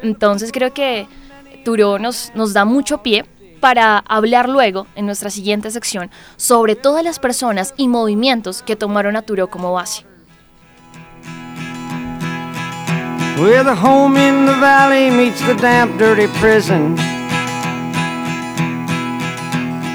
[0.02, 1.06] Entonces creo que
[1.64, 3.24] Turó nos, nos da mucho pie
[3.60, 9.16] para hablar luego, en nuestra siguiente sección, sobre todas las personas y movimientos que tomaron
[9.16, 10.04] a Turó como base.
[13.36, 16.96] Where the home in the valley meets the damp, dirty prison.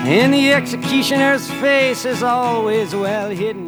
[0.05, 3.67] And the executioner's face is always well hidden.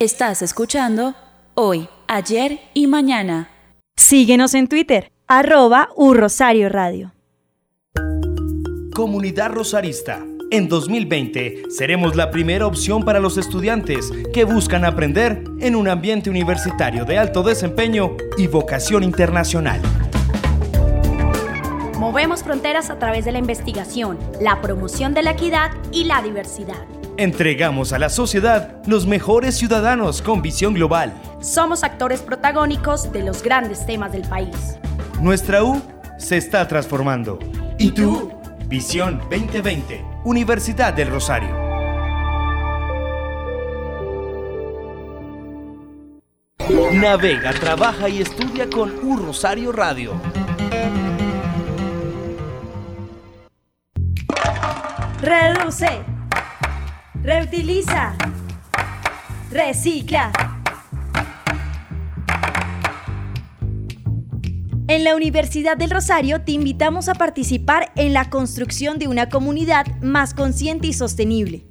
[0.00, 1.14] Estás escuchando
[1.54, 3.48] Hoy, Ayer y Mañana.
[3.96, 7.12] Síguenos en Twitter, arroba Rosario Radio.
[8.92, 10.24] Comunidad Rosarista.
[10.50, 16.30] En 2020 seremos la primera opción para los estudiantes que buscan aprender en un ambiente
[16.30, 19.80] universitario de alto desempeño y vocación internacional.
[21.98, 26.86] Movemos fronteras a través de la investigación, la promoción de la equidad y la diversidad.
[27.16, 31.12] Entregamos a la sociedad los mejores ciudadanos con visión global.
[31.40, 34.78] Somos actores protagónicos de los grandes temas del país.
[35.20, 35.82] Nuestra U
[36.18, 37.40] se está transformando.
[37.78, 38.30] ¿Y tú?
[38.68, 41.54] Visión 2020, Universidad del Rosario.
[46.92, 50.20] Navega, trabaja y estudia con U Rosario Radio.
[55.20, 56.02] Reduce,
[57.22, 58.16] reutiliza,
[59.52, 60.55] recicla.
[64.88, 69.84] En la Universidad del Rosario te invitamos a participar en la construcción de una comunidad
[70.00, 71.66] más consciente y sostenible.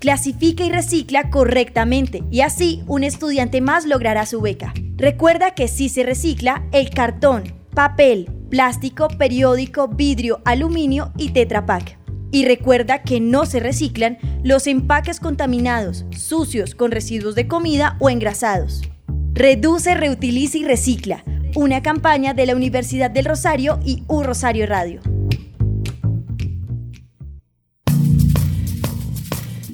[0.00, 4.74] Clasifica y recicla correctamente y así un estudiante más logrará su beca.
[4.96, 11.98] Recuerda que si se recicla el cartón, papel, plástico, periódico, vidrio, aluminio y tetrapack.
[12.32, 18.10] Y recuerda que no se reciclan los empaques contaminados, sucios, con residuos de comida o
[18.10, 18.82] engrasados.
[19.32, 21.24] Reduce, reutiliza y recicla
[21.54, 25.00] una campaña de la Universidad del Rosario y U Rosario Radio.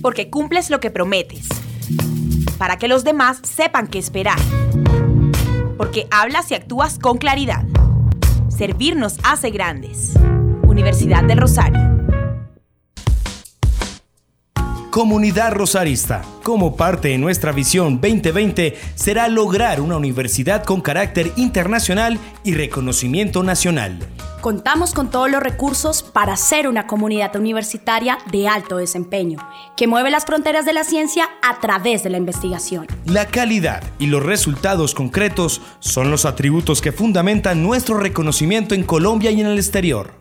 [0.03, 1.49] Porque cumples lo que prometes.
[2.59, 4.39] Para que los demás sepan qué esperar.
[5.77, 7.65] Porque hablas y actúas con claridad.
[8.49, 10.15] Servir nos hace grandes.
[10.63, 11.96] Universidad del Rosario.
[14.97, 16.23] Comunidad Rosarista.
[16.43, 23.43] Como parte de nuestra visión 2020 será lograr una universidad con carácter internacional y reconocimiento
[23.43, 23.99] nacional.
[24.41, 29.39] Contamos con todos los recursos para ser una comunidad universitaria de alto desempeño,
[29.77, 32.87] que mueve las fronteras de la ciencia a través de la investigación.
[33.05, 39.31] La calidad y los resultados concretos son los atributos que fundamentan nuestro reconocimiento en Colombia
[39.31, 40.15] y en el exterior.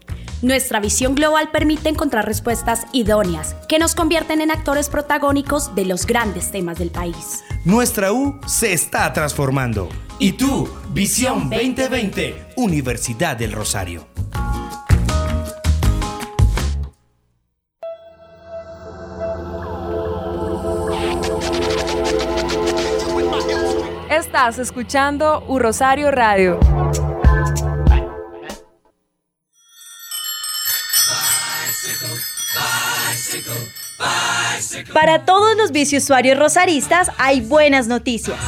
[0.46, 6.06] Nuestra visión global permite encontrar respuestas idóneas que nos convierten en actores protagónicos de los
[6.06, 7.44] grandes temas del país.
[7.64, 9.90] Nuestra U se está transformando.
[10.20, 10.70] ¿Y tú?
[10.92, 14.06] Visión 2020, Universidad del Rosario.
[24.12, 26.60] Estás escuchando U Rosario Radio.
[34.96, 38.40] Para todos los biciusuarios rosaristas hay buenas noticias.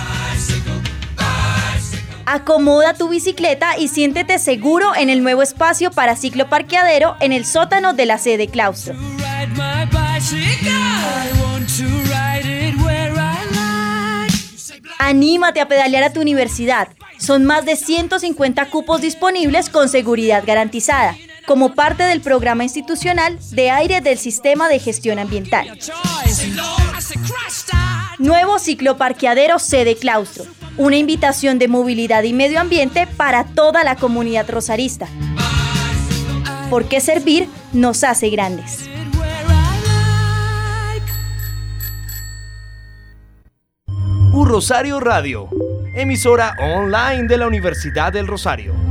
[2.26, 7.46] Acomoda tu bicicleta y siéntete seguro en el nuevo espacio para ciclo parqueadero en el
[7.46, 8.96] sótano de la sede claustro.
[15.00, 16.88] Anímate a pedalear a tu universidad.
[17.18, 21.14] Son más de 150 cupos disponibles con seguridad garantizada
[21.48, 25.80] como parte del programa institucional de aire del Sistema de Gestión Ambiental.
[28.20, 30.44] Nuevo ciclo parqueadero sede claustro,
[30.76, 35.08] una invitación de movilidad y medio ambiente para toda la comunidad rosarista.
[36.70, 38.90] Porque servir nos hace grandes.
[43.88, 45.50] Un Rosario Radio
[45.96, 48.87] emisora online de la Universidad del Rosario.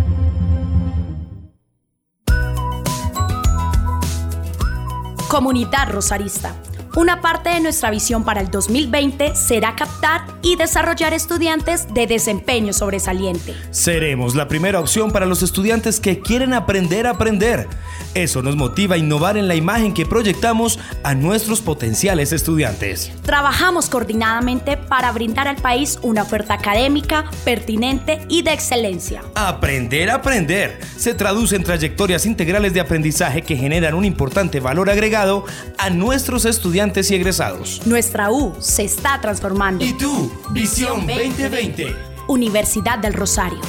[5.28, 6.54] Comunidad Rosarista.
[6.96, 12.72] Una parte de nuestra visión para el 2020 será captar y desarrollar estudiantes de desempeño
[12.72, 13.54] sobresaliente.
[13.70, 17.68] Seremos la primera opción para los estudiantes que quieren aprender a aprender.
[18.14, 23.12] Eso nos motiva a innovar en la imagen que proyectamos a nuestros potenciales estudiantes.
[23.24, 29.22] Trabajamos coordinadamente para brindar al país una oferta académica, pertinente y de excelencia.
[29.34, 34.88] Aprender a aprender se traduce en trayectorias integrales de aprendizaje que generan un importante valor
[34.88, 35.44] agregado
[35.76, 37.82] a nuestros estudiantes y egresados.
[37.84, 39.84] Nuestra U se está transformando.
[39.84, 40.30] ¿Y tú?
[40.52, 41.94] Visión 2020.
[42.28, 43.60] Universidad del Rosario.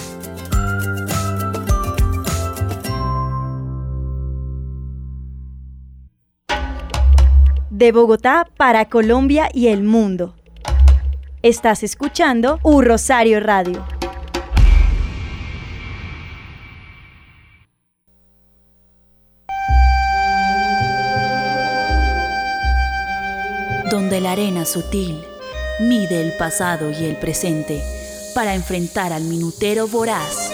[7.70, 10.36] De Bogotá para Colombia y el mundo.
[11.41, 13.97] Estás escuchando U Rosario Radio.
[23.98, 25.24] Donde la arena sutil
[25.80, 27.82] mide el pasado y el presente
[28.36, 30.54] para enfrentar al minutero voraz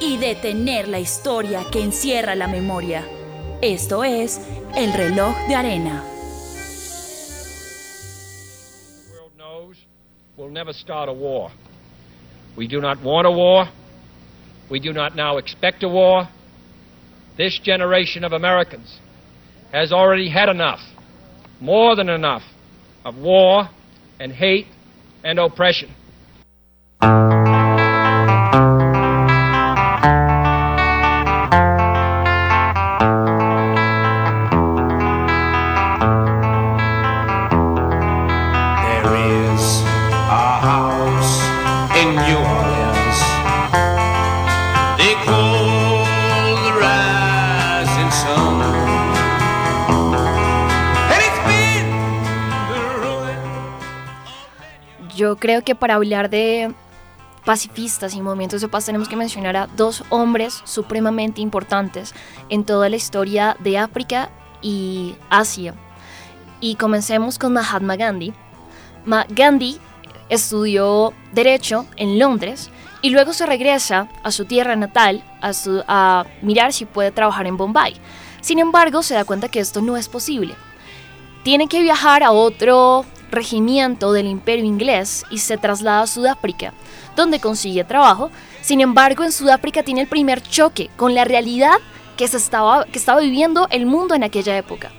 [0.00, 3.04] y detener la historia que encierra la memoria.
[3.62, 4.40] Esto es
[4.76, 6.04] el reloj de arena.
[10.36, 11.50] We'll never start a war.
[12.56, 13.66] We do not want a war.
[14.70, 16.28] We do not now expect a war.
[17.36, 19.00] This generation of Americans
[19.72, 20.87] has already had enough.
[21.60, 22.42] More than enough
[23.04, 23.68] of war
[24.20, 24.66] and hate
[25.24, 25.90] and oppression.
[55.18, 56.72] Yo creo que para hablar de
[57.44, 62.14] pacifistas y movimientos de paz tenemos que mencionar a dos hombres supremamente importantes
[62.50, 64.30] en toda la historia de África
[64.62, 65.74] y Asia.
[66.60, 68.32] Y comencemos con Mahatma Gandhi.
[69.30, 69.80] Gandhi
[70.28, 72.70] estudió Derecho en Londres
[73.02, 75.50] y luego se regresa a su tierra natal a,
[75.88, 77.96] a mirar si puede trabajar en Bombay.
[78.40, 80.54] Sin embargo, se da cuenta que esto no es posible.
[81.42, 86.72] Tiene que viajar a otro regimiento del imperio inglés y se traslada a Sudáfrica,
[87.16, 88.30] donde consigue trabajo.
[88.60, 91.76] Sin embargo, en Sudáfrica tiene el primer choque con la realidad
[92.16, 94.90] que, se estaba, que estaba viviendo el mundo en aquella época.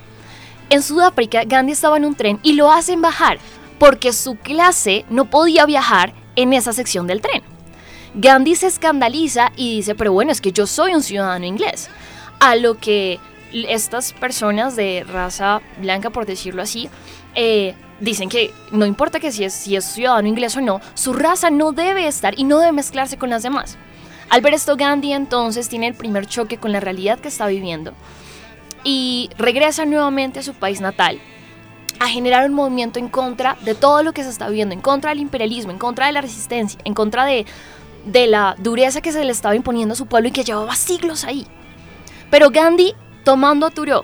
[0.69, 3.39] En Sudáfrica, Gandhi estaba en un tren y lo hacen bajar
[3.79, 7.41] porque su clase no podía viajar en esa sección del tren.
[8.13, 11.89] Gandhi se escandaliza y dice, pero bueno, es que yo soy un ciudadano inglés.
[12.39, 13.19] A lo que
[13.51, 16.89] estas personas de raza blanca, por decirlo así,
[17.35, 21.13] eh, dicen que no importa que si es, si es ciudadano inglés o no, su
[21.13, 23.77] raza no debe estar y no debe mezclarse con las demás.
[24.29, 27.93] Al ver esto, Gandhi entonces tiene el primer choque con la realidad que está viviendo
[28.83, 31.19] y regresa nuevamente a su país natal
[31.99, 35.09] a generar un movimiento en contra de todo lo que se está viviendo, en contra
[35.09, 37.45] del imperialismo, en contra de la resistencia, en contra de,
[38.05, 41.25] de la dureza que se le estaba imponiendo a su pueblo y que llevaba siglos
[41.25, 41.45] ahí.
[42.29, 42.93] Pero Gandhi,
[43.25, 44.03] tomando a Thoreau,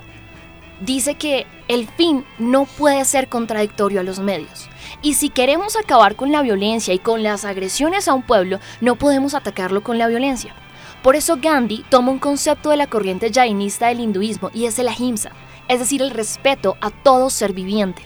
[0.82, 4.70] dice que el fin no puede ser contradictorio a los medios.
[5.02, 8.96] Y si queremos acabar con la violencia y con las agresiones a un pueblo, no
[8.96, 10.54] podemos atacarlo con la violencia.
[11.02, 14.88] Por eso Gandhi toma un concepto de la corriente jainista del hinduismo y es el
[14.88, 15.32] ahimsa,
[15.68, 18.02] es decir, el respeto a todo ser viviente.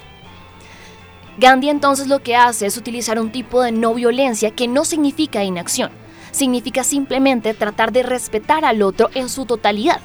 [1.38, 5.46] Gandhi entonces lo que hace es utilizar un tipo de no violencia que no significa
[5.46, 5.92] inacción,
[6.32, 10.02] significa simplemente tratar de respetar al otro en su totalidad.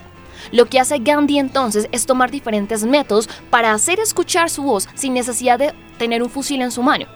[0.53, 5.15] Lo que hace Gandhi entonces es tomar diferentes métodos para hacer escuchar su voz sin
[5.15, 7.07] necesidad de tener un fusil en su mano.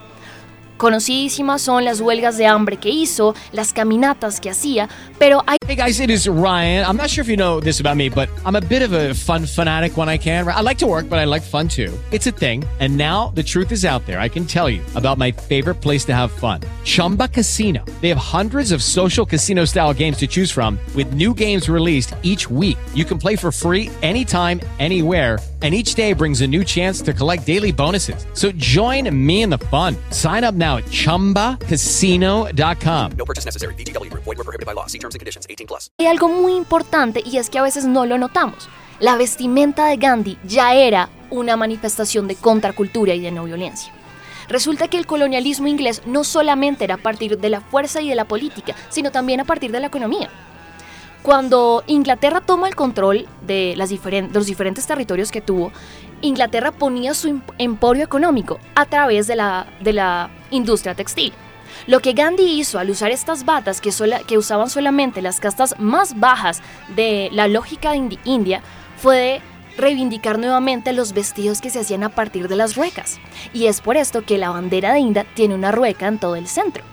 [0.78, 5.76] Conocidísimas son las huelgas de hambre que hizo, las caminatas que hacía, pero hay Hey
[5.76, 6.86] guys, it is Ryan.
[6.86, 9.12] I'm not sure if you know this about me, but I'm a bit of a
[9.12, 10.48] fun fanatic when I can.
[10.48, 11.92] I like to work, but I like fun too.
[12.10, 12.64] It's a thing.
[12.80, 14.18] And now the truth is out there.
[14.18, 16.60] I can tell you about my favorite place to have fun.
[16.84, 17.84] Chumba Casino.
[18.00, 22.14] They have hundreds of social casino style games to choose from with new games released
[22.22, 22.78] each week.
[22.94, 27.12] You can play for free anytime, anywhere and each day brings a new chance to
[27.12, 28.24] collect daily bonuses.
[28.34, 29.96] So join me in the fun.
[30.10, 33.12] Sign up now at ChumbaCasino.com.
[33.18, 33.74] No purchase necessary.
[33.74, 34.12] BGW.
[34.12, 34.86] Void were prohibited by law.
[34.86, 35.48] See terms and conditions.
[35.50, 35.90] 18 plus.
[35.98, 38.68] Hay algo muy importante y es que a veces no lo notamos.
[39.00, 43.92] La vestimenta de Gandhi ya era una manifestación de contracultura y de no violencia.
[44.48, 48.14] Resulta que el colonialismo inglés no solamente era a partir de la fuerza y de
[48.14, 50.30] la política, sino también a partir de la economía.
[51.28, 55.72] Cuando Inglaterra toma el control de, los diferentes territorios que tuvo,
[56.22, 61.34] Inglaterra ponía su emporio económico a través de la, de industria textil.
[61.86, 63.90] Lo que Gandhi hizo al usar estas batas que,
[64.26, 66.62] que usaban solamente las castas más bajas
[66.96, 68.62] de la lógica india
[68.96, 69.42] fue
[69.76, 73.20] reivindicar nuevamente los vestidos que se hacían a partir de las ruecas.
[73.52, 76.48] Y es por esto que la bandera de India tiene una rueca en todo el
[76.48, 76.84] centro.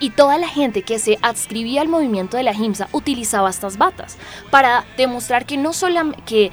[0.00, 4.16] Y toda la gente que se adscribía al movimiento de la Himsa utilizaba estas batas
[4.50, 6.50] para demostrar que no solamente que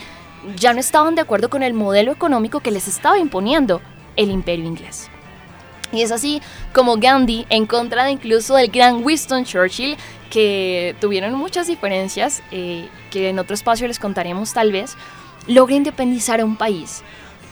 [0.56, 3.82] ya no estaban de acuerdo con el modelo económico que les estaba imponiendo
[4.16, 5.10] el imperio inglés.
[5.92, 6.42] Y es así
[6.74, 9.98] como Gandhi, en contra incluso del gran Winston Churchill,
[10.30, 14.96] que tuvieron muchas diferencias, eh, que en otro espacio les contaremos tal vez,
[15.48, 17.04] logra independizar a un país.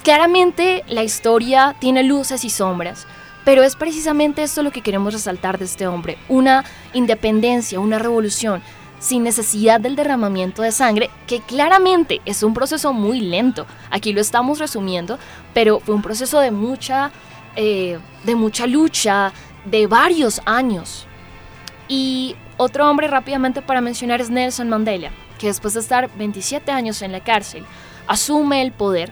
[0.04, 3.08] Claramente la historia tiene luces y sombras,
[3.46, 6.64] pero es precisamente esto lo que queremos resaltar de este hombre, una
[6.94, 8.62] independencia, una revolución
[9.00, 13.66] sin necesidad del derramamiento de sangre, que claramente es un proceso muy lento.
[13.92, 15.20] Aquí lo estamos resumiendo,
[15.54, 17.12] pero fue un proceso de mucha,
[17.58, 19.34] eh, de mucha lucha,
[19.66, 21.06] de varios años.
[21.90, 27.02] Y otro hombre rápidamente para mencionar es Nelson Mandela, que después de estar 27 años
[27.02, 27.66] en la cárcel,
[28.08, 29.12] asume el poder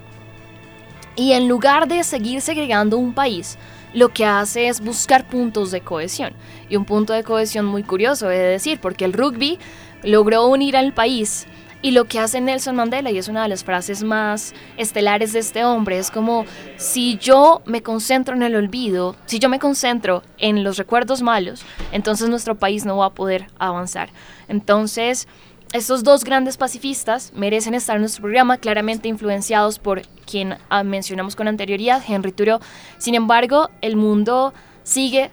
[1.17, 3.57] y en lugar de seguir segregando un país,
[3.93, 6.33] lo que hace es buscar puntos de cohesión.
[6.69, 9.59] Y un punto de cohesión muy curioso, he de decir, porque el rugby
[10.03, 11.47] logró unir al país.
[11.83, 15.39] Y lo que hace Nelson Mandela, y es una de las frases más estelares de
[15.39, 16.45] este hombre, es como,
[16.77, 21.63] si yo me concentro en el olvido, si yo me concentro en los recuerdos malos,
[21.91, 24.09] entonces nuestro país no va a poder avanzar.
[24.47, 25.27] Entonces,
[25.73, 31.35] estos dos grandes pacifistas merecen estar en nuestro programa, claramente influenciados por quien ah, mencionamos
[31.35, 32.59] con anterioridad, Henry Thoreau.
[32.97, 34.53] Sin embargo, el mundo
[34.83, 35.31] sigue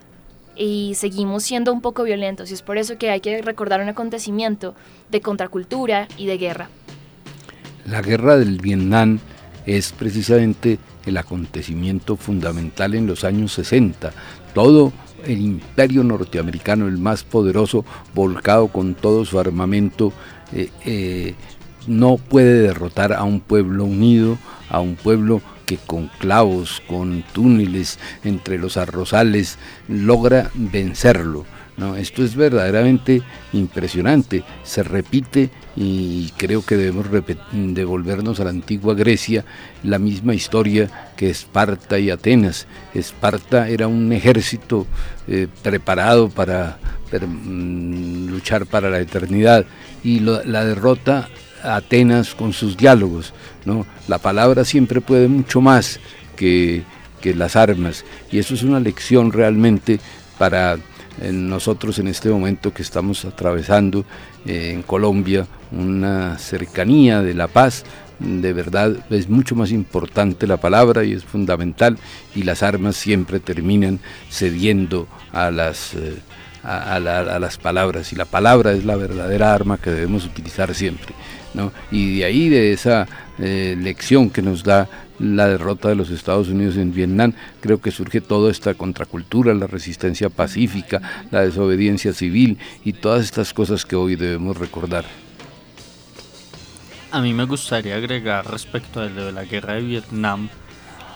[0.56, 3.88] y seguimos siendo un poco violentos y es por eso que hay que recordar un
[3.88, 4.74] acontecimiento
[5.10, 6.68] de contracultura y de guerra.
[7.86, 9.18] La guerra del Vietnam
[9.66, 14.12] es precisamente el acontecimiento fundamental en los años 60.
[14.54, 14.92] Todo
[15.26, 20.12] el imperio norteamericano, el más poderoso, volcado con todo su armamento,
[20.52, 21.34] eh, eh,
[21.86, 24.38] no puede derrotar a un pueblo unido,
[24.68, 29.58] a un pueblo que con clavos, con túneles entre los arrozales,
[29.88, 31.44] logra vencerlo.
[31.78, 31.96] ¿No?
[31.96, 33.22] Esto es verdaderamente
[33.52, 37.06] impresionante, se repite y creo que debemos
[37.52, 39.44] devolvernos a la antigua Grecia
[39.84, 42.66] la misma historia que Esparta y Atenas.
[42.94, 44.86] Esparta era un ejército
[45.28, 46.78] eh, preparado para
[47.12, 49.64] mm, luchar para la eternidad
[50.02, 51.28] y la derrota
[51.62, 53.32] Atenas con sus diálogos.
[53.64, 53.86] ¿no?
[54.08, 56.00] La palabra siempre puede mucho más
[56.34, 56.82] que,
[57.20, 60.00] que las armas y eso es una lección realmente
[60.38, 60.78] para
[61.32, 64.04] nosotros en este momento que estamos atravesando
[64.46, 67.84] eh, en Colombia una cercanía de la paz,
[68.18, 71.98] de verdad es mucho más importante la palabra y es fundamental
[72.34, 74.00] y las armas siempre terminan
[74.30, 76.18] cediendo a las, eh,
[76.62, 81.14] a, las palabras y la palabra es la verdadera arma que debemos utilizar siempre.
[81.54, 81.72] ¿no?
[81.90, 83.06] Y de ahí, de esa
[83.38, 84.88] eh, lección que nos da
[85.18, 89.66] la derrota de los Estados Unidos en Vietnam, creo que surge toda esta contracultura, la
[89.66, 95.04] resistencia pacífica, la desobediencia civil y todas estas cosas que hoy debemos recordar.
[97.10, 100.48] A mí me gustaría agregar respecto de la guerra de Vietnam,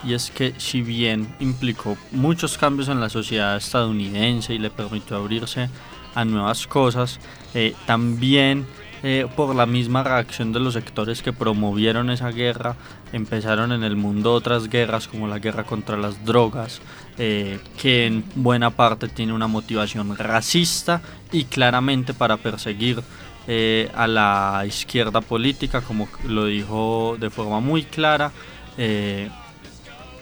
[0.04, 5.16] y es que si bien implicó muchos cambios en la sociedad estadounidense y le permitió
[5.16, 5.68] abrirse
[6.14, 7.20] a nuevas cosas,
[7.54, 8.66] eh, también
[9.02, 12.76] eh, por la misma reacción de los sectores que promovieron esa guerra,
[13.12, 16.80] empezaron en el mundo otras guerras como la guerra contra las drogas,
[17.18, 23.02] eh, que en buena parte tiene una motivación racista y claramente para perseguir
[23.48, 28.30] eh, a la izquierda política, como lo dijo de forma muy clara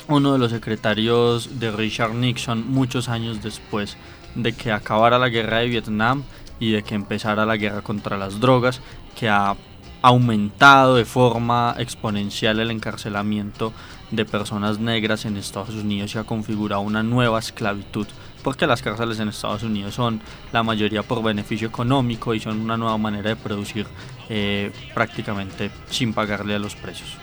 [0.09, 3.97] uno de los secretarios de Richard Nixon muchos años después
[4.35, 6.25] de que acabara la guerra de Vietnam
[6.61, 8.81] y de que empezara la guerra contra las drogas,
[9.19, 9.57] que ha
[10.03, 13.73] aumentado de forma exponencial el encarcelamiento
[14.11, 18.07] de personas negras en Estados Unidos y ha configurado una nueva esclavitud,
[18.43, 20.21] porque las cárceles en Estados Unidos son
[20.53, 23.87] la mayoría por beneficio económico y son una nueva manera de producir
[24.29, 27.20] eh, prácticamente sin pagarle a los precios.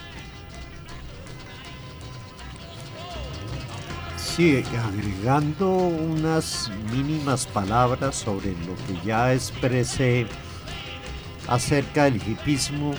[4.38, 10.28] Sí, agregando unas mínimas palabras sobre lo que ya expresé
[11.48, 12.94] acerca del hipismo,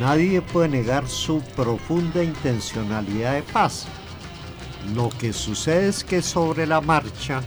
[0.00, 3.86] nadie puede negar su profunda intencionalidad de paz.
[4.92, 7.40] Lo que sucede es que sobre la marcha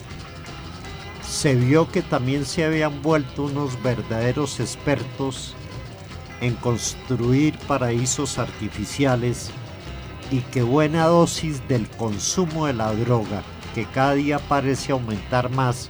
[1.27, 5.55] se vio que también se habían vuelto unos verdaderos expertos
[6.39, 9.51] en construir paraísos artificiales
[10.31, 15.89] y que buena dosis del consumo de la droga, que cada día parece aumentar más,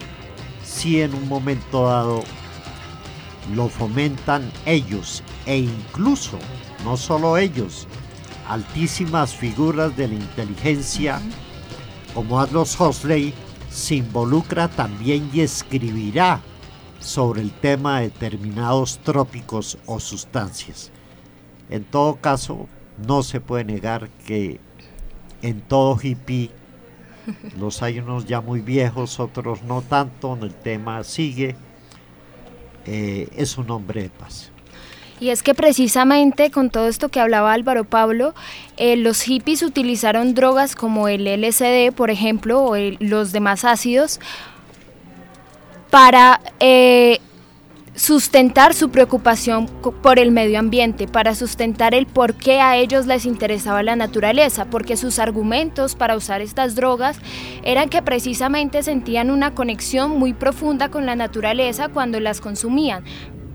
[0.63, 2.23] si en un momento dado
[3.53, 6.39] lo fomentan ellos e incluso,
[6.83, 7.87] no solo ellos,
[8.47, 11.21] altísimas figuras de la inteligencia
[12.13, 13.33] como Aldous Huxley
[13.69, 16.41] se involucra también y escribirá
[16.99, 20.91] sobre el tema de determinados trópicos o sustancias.
[21.69, 22.67] En todo caso,
[23.05, 24.59] no se puede negar que
[25.41, 26.51] en todo hippie
[27.59, 31.55] los hay unos ya muy viejos, otros no tanto, el tema sigue,
[32.85, 34.51] eh, es un hombre de paz.
[35.19, 38.35] Y es que precisamente con todo esto que hablaba Álvaro Pablo,
[38.75, 44.19] eh, los hippies utilizaron drogas como el LSD, por ejemplo, o los demás ácidos,
[45.89, 47.21] para eh,
[47.95, 49.67] sustentar su preocupación
[50.01, 54.65] por el medio ambiente, para sustentar el por qué a ellos les interesaba la naturaleza,
[54.65, 57.17] porque sus argumentos para usar estas drogas
[57.63, 63.03] eran que precisamente sentían una conexión muy profunda con la naturaleza cuando las consumían,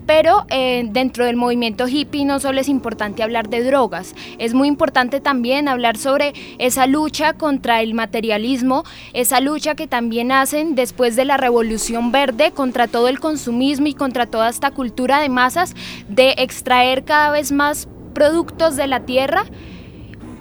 [0.07, 4.69] pero eh, dentro del movimiento hippie no solo es importante hablar de drogas, es muy
[4.69, 11.17] importante también hablar sobre esa lucha contra el materialismo, esa lucha que también hacen después
[11.17, 15.75] de la revolución verde contra todo el consumismo y contra toda esta cultura de masas
[16.09, 19.45] de extraer cada vez más productos de la tierra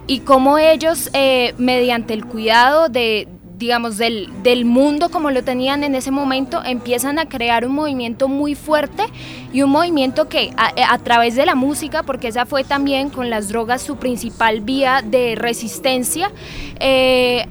[0.07, 3.27] y cómo ellos eh, mediante el cuidado de,
[3.59, 8.29] digamos, del, del, mundo como lo tenían en ese momento, empiezan a crear un movimiento
[8.29, 9.03] muy fuerte
[9.51, 13.49] y un movimiento que a, través de la música, porque esa fue también con las
[13.49, 16.31] drogas su principal vía de resistencia,
[16.79, 17.47] eh,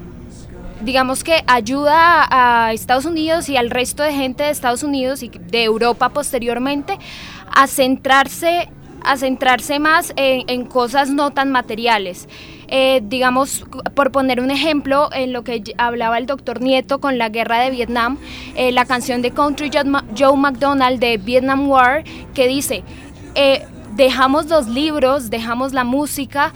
[0.80, 5.28] digamos que ayuda a Estados Unidos y al resto de gente de Estados Unidos y
[5.28, 6.98] de Europa posteriormente
[7.54, 8.70] a centrarse,
[9.02, 12.28] a centrarse más en cosas no tan materiales.
[12.68, 13.64] Eh, digamos,
[13.94, 17.70] por poner un ejemplo, en lo que hablaba el doctor Nieto con la guerra de
[17.70, 18.18] Vietnam,
[18.56, 19.70] eh, la canción de Country
[20.16, 22.04] Joe McDonald de Vietnam War,
[22.34, 22.84] que dice,
[23.34, 23.64] eh,
[23.96, 26.52] dejamos los libros, dejamos la música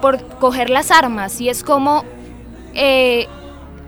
[0.00, 2.04] por coger las armas, y es como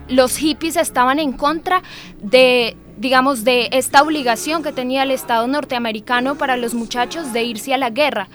[0.08, 1.82] los hippies estaban en contra
[2.20, 7.74] de digamos, de esta obligación que tenía el Estado norteamericano para los muchachos de irse
[7.74, 8.28] a la guerra.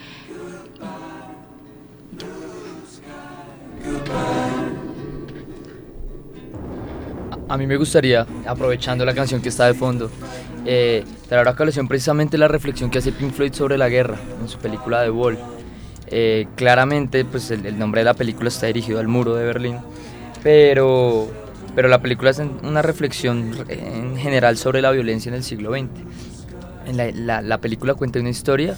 [7.49, 10.11] A mí me gustaría, aprovechando la canción que está de fondo,
[10.65, 14.49] eh, traer a colación precisamente la reflexión que hace Pink Floyd sobre la guerra en
[14.49, 15.37] su película The Wall.
[16.07, 19.77] Eh, claramente, pues el, nombre de la película está dirigido al muro de Berlín,
[20.43, 21.29] pero,
[21.73, 26.95] pero la película es una reflexión en general sobre la violencia en el siglo XX.
[26.95, 28.75] La, la película cuenta una historia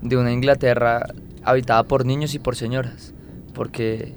[0.00, 1.06] de una Inglaterra
[1.44, 3.12] habitada por niños y por señoras,
[3.54, 4.14] porque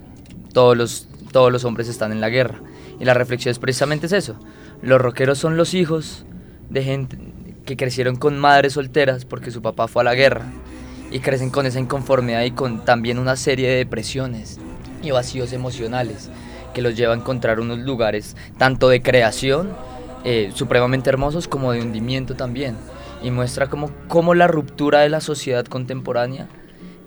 [0.53, 2.59] todos los, todos los hombres están en la guerra.
[2.99, 4.35] Y la reflexión es precisamente eso.
[4.81, 6.25] Los rockeros son los hijos
[6.69, 7.17] de gente
[7.65, 10.45] que crecieron con madres solteras porque su papá fue a la guerra
[11.11, 14.59] y crecen con esa inconformidad y con también una serie de depresiones
[15.01, 16.29] y vacíos emocionales
[16.73, 19.69] que los lleva a encontrar unos lugares tanto de creación
[20.23, 22.75] eh, supremamente hermosos como de hundimiento también
[23.23, 26.47] y muestra como, como la ruptura de la sociedad contemporánea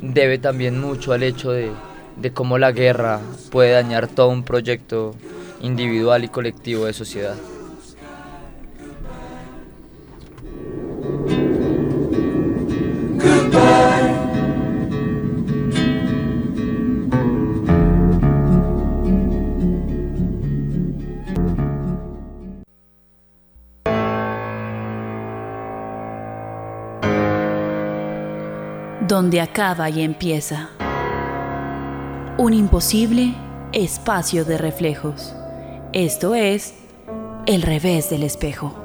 [0.00, 1.70] debe también mucho al hecho de,
[2.16, 5.14] de cómo la guerra puede dañar todo un proyecto
[5.60, 7.36] individual y colectivo de sociedad.
[29.08, 30.70] Donde acaba y empieza
[32.38, 33.34] un imposible
[33.72, 35.34] espacio de reflejos.
[35.92, 36.74] Esto es
[37.46, 38.78] el revés del espejo.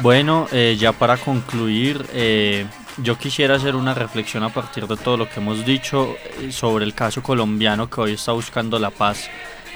[0.00, 2.66] Bueno, eh, ya para concluir, eh,
[2.98, 6.84] yo quisiera hacer una reflexión a partir de todo lo que hemos dicho eh, sobre
[6.84, 9.28] el caso colombiano que hoy está buscando la paz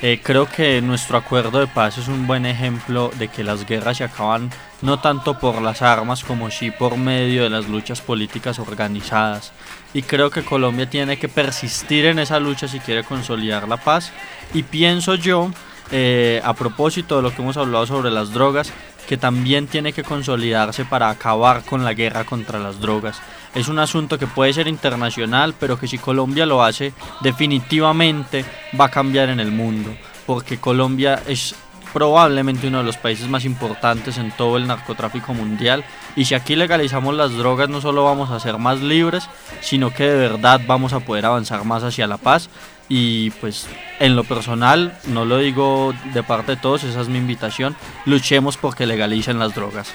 [0.03, 3.97] Eh, creo que nuestro acuerdo de paz es un buen ejemplo de que las guerras
[3.97, 4.51] se acaban
[4.83, 9.53] no tanto por las armas como sí por medio de las luchas políticas organizadas.
[9.95, 14.12] Y creo que Colombia tiene que persistir en esa lucha si quiere consolidar la paz.
[14.53, 15.51] Y pienso yo,
[15.91, 18.73] eh, a propósito de lo que hemos hablado sobre las drogas,
[19.07, 23.20] que también tiene que consolidarse para acabar con la guerra contra las drogas.
[23.54, 28.44] Es un asunto que puede ser internacional, pero que si Colombia lo hace, definitivamente
[28.78, 29.96] va a cambiar en el mundo,
[30.26, 31.54] porque Colombia es
[31.96, 35.82] probablemente uno de los países más importantes en todo el narcotráfico mundial.
[36.14, 39.26] Y si aquí legalizamos las drogas, no solo vamos a ser más libres,
[39.62, 42.50] sino que de verdad vamos a poder avanzar más hacia la paz.
[42.89, 43.66] Y pues
[43.99, 47.74] en lo personal, no lo digo de parte de todos, esa es mi invitación,
[48.05, 49.93] luchemos porque legalicen las drogas.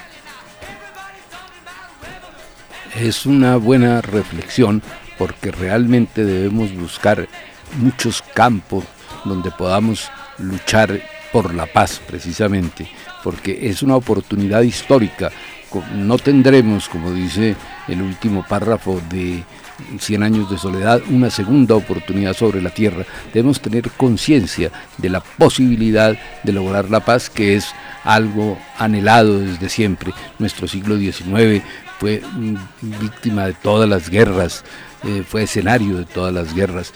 [2.96, 4.82] Es una buena reflexión
[5.18, 7.30] porque realmente debemos buscar
[7.78, 8.84] muchos campos
[9.24, 11.00] donde podamos luchar
[11.32, 12.90] por la paz precisamente,
[13.24, 15.32] porque es una oportunidad histórica.
[15.96, 17.56] No tendremos, como dice
[17.88, 19.44] el último párrafo de
[20.00, 23.06] 100 años de soledad, una segunda oportunidad sobre la tierra.
[23.34, 27.74] Debemos tener conciencia de la posibilidad de lograr la paz, que es
[28.04, 30.14] algo anhelado desde siempre.
[30.40, 31.64] Nuestro siglo XIX
[32.00, 32.22] fue
[32.82, 34.64] víctima de todas las guerras,
[35.04, 36.94] eh, fue escenario de todas las guerras.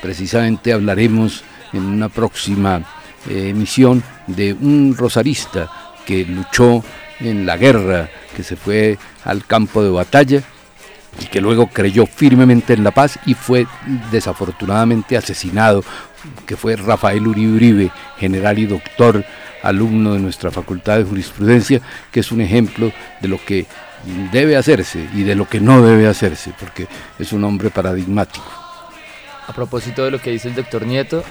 [0.00, 2.84] Precisamente hablaremos en una próxima
[3.28, 5.68] eh, emisión de un rosarista
[6.04, 6.84] que luchó
[7.20, 10.42] en la guerra, que se fue al campo de batalla
[11.20, 13.66] y que luego creyó firmemente en la paz y fue
[14.10, 15.84] desafortunadamente asesinado,
[16.46, 19.24] que fue Rafael Uribe Uribe, general y doctor,
[19.62, 23.66] alumno de nuestra Facultad de Jurisprudencia, que es un ejemplo de lo que
[24.32, 26.88] debe hacerse y de lo que no debe hacerse, porque
[27.18, 28.46] es un hombre paradigmático.
[29.46, 31.22] A propósito de lo que dice el doctor Nieto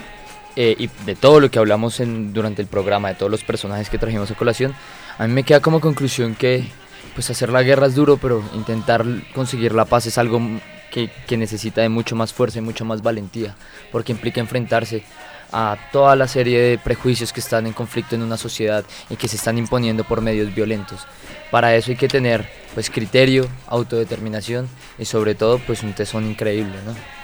[0.55, 3.89] eh, y de todo lo que hablamos en, durante el programa, de todos los personajes
[3.89, 4.73] que trajimos a colación,
[5.17, 6.65] a mí me queda como conclusión que
[7.13, 10.41] pues hacer la guerra es duro, pero intentar conseguir la paz es algo
[10.91, 13.55] que, que necesita de mucho más fuerza y mucho más valentía,
[13.91, 15.03] porque implica enfrentarse
[15.51, 19.27] a toda la serie de prejuicios que están en conflicto en una sociedad y que
[19.27, 21.05] se están imponiendo por medios violentos.
[21.49, 26.77] Para eso hay que tener pues criterio, autodeterminación y sobre todo pues un tesón increíble,
[26.85, 27.20] ¿no?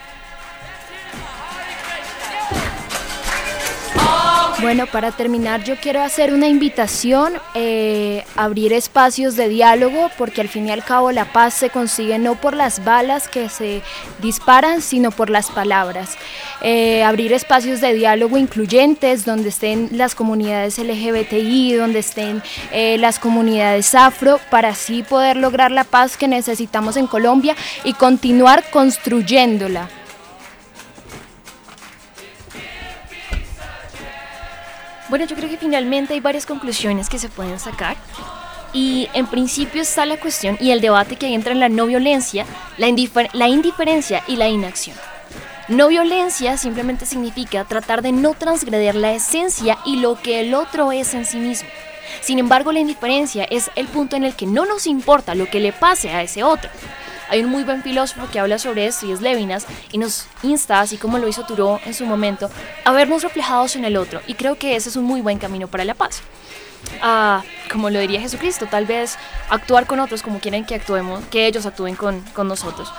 [4.59, 10.49] Bueno, para terminar yo quiero hacer una invitación, eh, abrir espacios de diálogo, porque al
[10.49, 13.83] fin y al cabo la paz se consigue no por las balas que se
[14.19, 16.17] disparan, sino por las palabras.
[16.61, 22.41] Eh, abrir espacios de diálogo incluyentes, donde estén las comunidades LGBTI, donde estén
[22.71, 27.93] eh, las comunidades afro, para así poder lograr la paz que necesitamos en Colombia y
[27.93, 29.87] continuar construyéndola.
[35.09, 37.95] Bueno, yo creo que finalmente hay varias conclusiones que se pueden sacar.
[38.73, 42.45] Y en principio está la cuestión y el debate que hay entre la no violencia,
[42.77, 42.87] la,
[43.33, 44.97] la indiferencia y la inacción.
[45.69, 50.91] No violencia simplemente significa tratar de no transgreder la esencia y lo que el otro
[50.91, 51.69] es en sí mismo.
[52.21, 55.59] Sin embargo, la indiferencia es el punto en el que no nos importa lo que
[55.59, 56.69] le pase a ese otro.
[57.29, 60.79] Hay un muy buen filósofo que habla sobre esto y es Levinas y nos insta,
[60.79, 62.49] así como lo hizo Thoreau en su momento,
[62.85, 65.67] a vernos reflejados en el otro y creo que ese es un muy buen camino
[65.67, 66.21] para la paz.
[67.01, 69.17] Ah, como lo diría Jesucristo, tal vez
[69.49, 72.91] actuar con otros como quieren que actuemos, que ellos actúen con, con nosotros.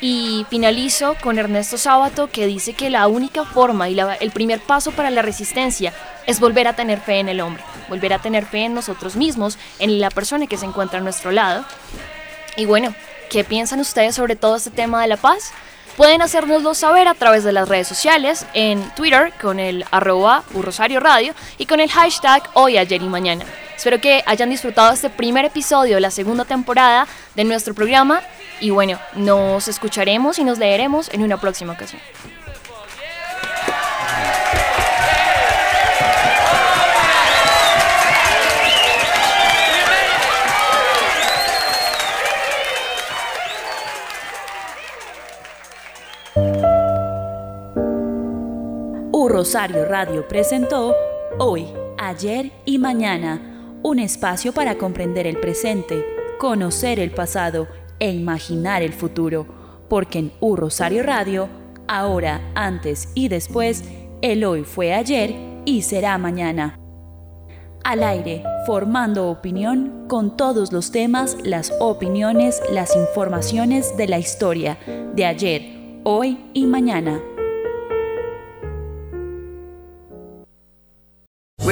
[0.00, 4.92] Y finalizo con Ernesto Sábato que dice que la única forma y el primer paso
[4.92, 5.92] para la resistencia
[6.26, 9.56] es volver a tener fe en el hombre, volver a tener fe en nosotros mismos,
[9.78, 11.64] en la persona que se encuentra a nuestro lado.
[12.56, 12.94] Y bueno,
[13.34, 15.50] ¿Qué piensan ustedes sobre todo este tema de la paz?
[15.96, 21.00] Pueden hacérnoslo saber a través de las redes sociales, en Twitter con el arroba Rosario
[21.00, 23.44] Radio y con el hashtag hoy, ayer y mañana.
[23.76, 28.22] Espero que hayan disfrutado este primer episodio de la segunda temporada de nuestro programa
[28.60, 32.00] y bueno, nos escucharemos y nos leeremos en una próxima ocasión.
[49.44, 50.94] Rosario Radio presentó
[51.38, 51.66] Hoy,
[51.98, 56.02] Ayer y Mañana, un espacio para comprender el presente,
[56.38, 57.68] conocer el pasado
[57.98, 59.46] e imaginar el futuro,
[59.90, 61.50] porque en U Rosario Radio,
[61.86, 63.84] ahora, antes y después,
[64.22, 65.34] el hoy fue ayer
[65.66, 66.80] y será mañana.
[67.84, 74.78] Al aire, formando opinión con todos los temas, las opiniones, las informaciones de la historia
[75.14, 77.20] de ayer, hoy y mañana.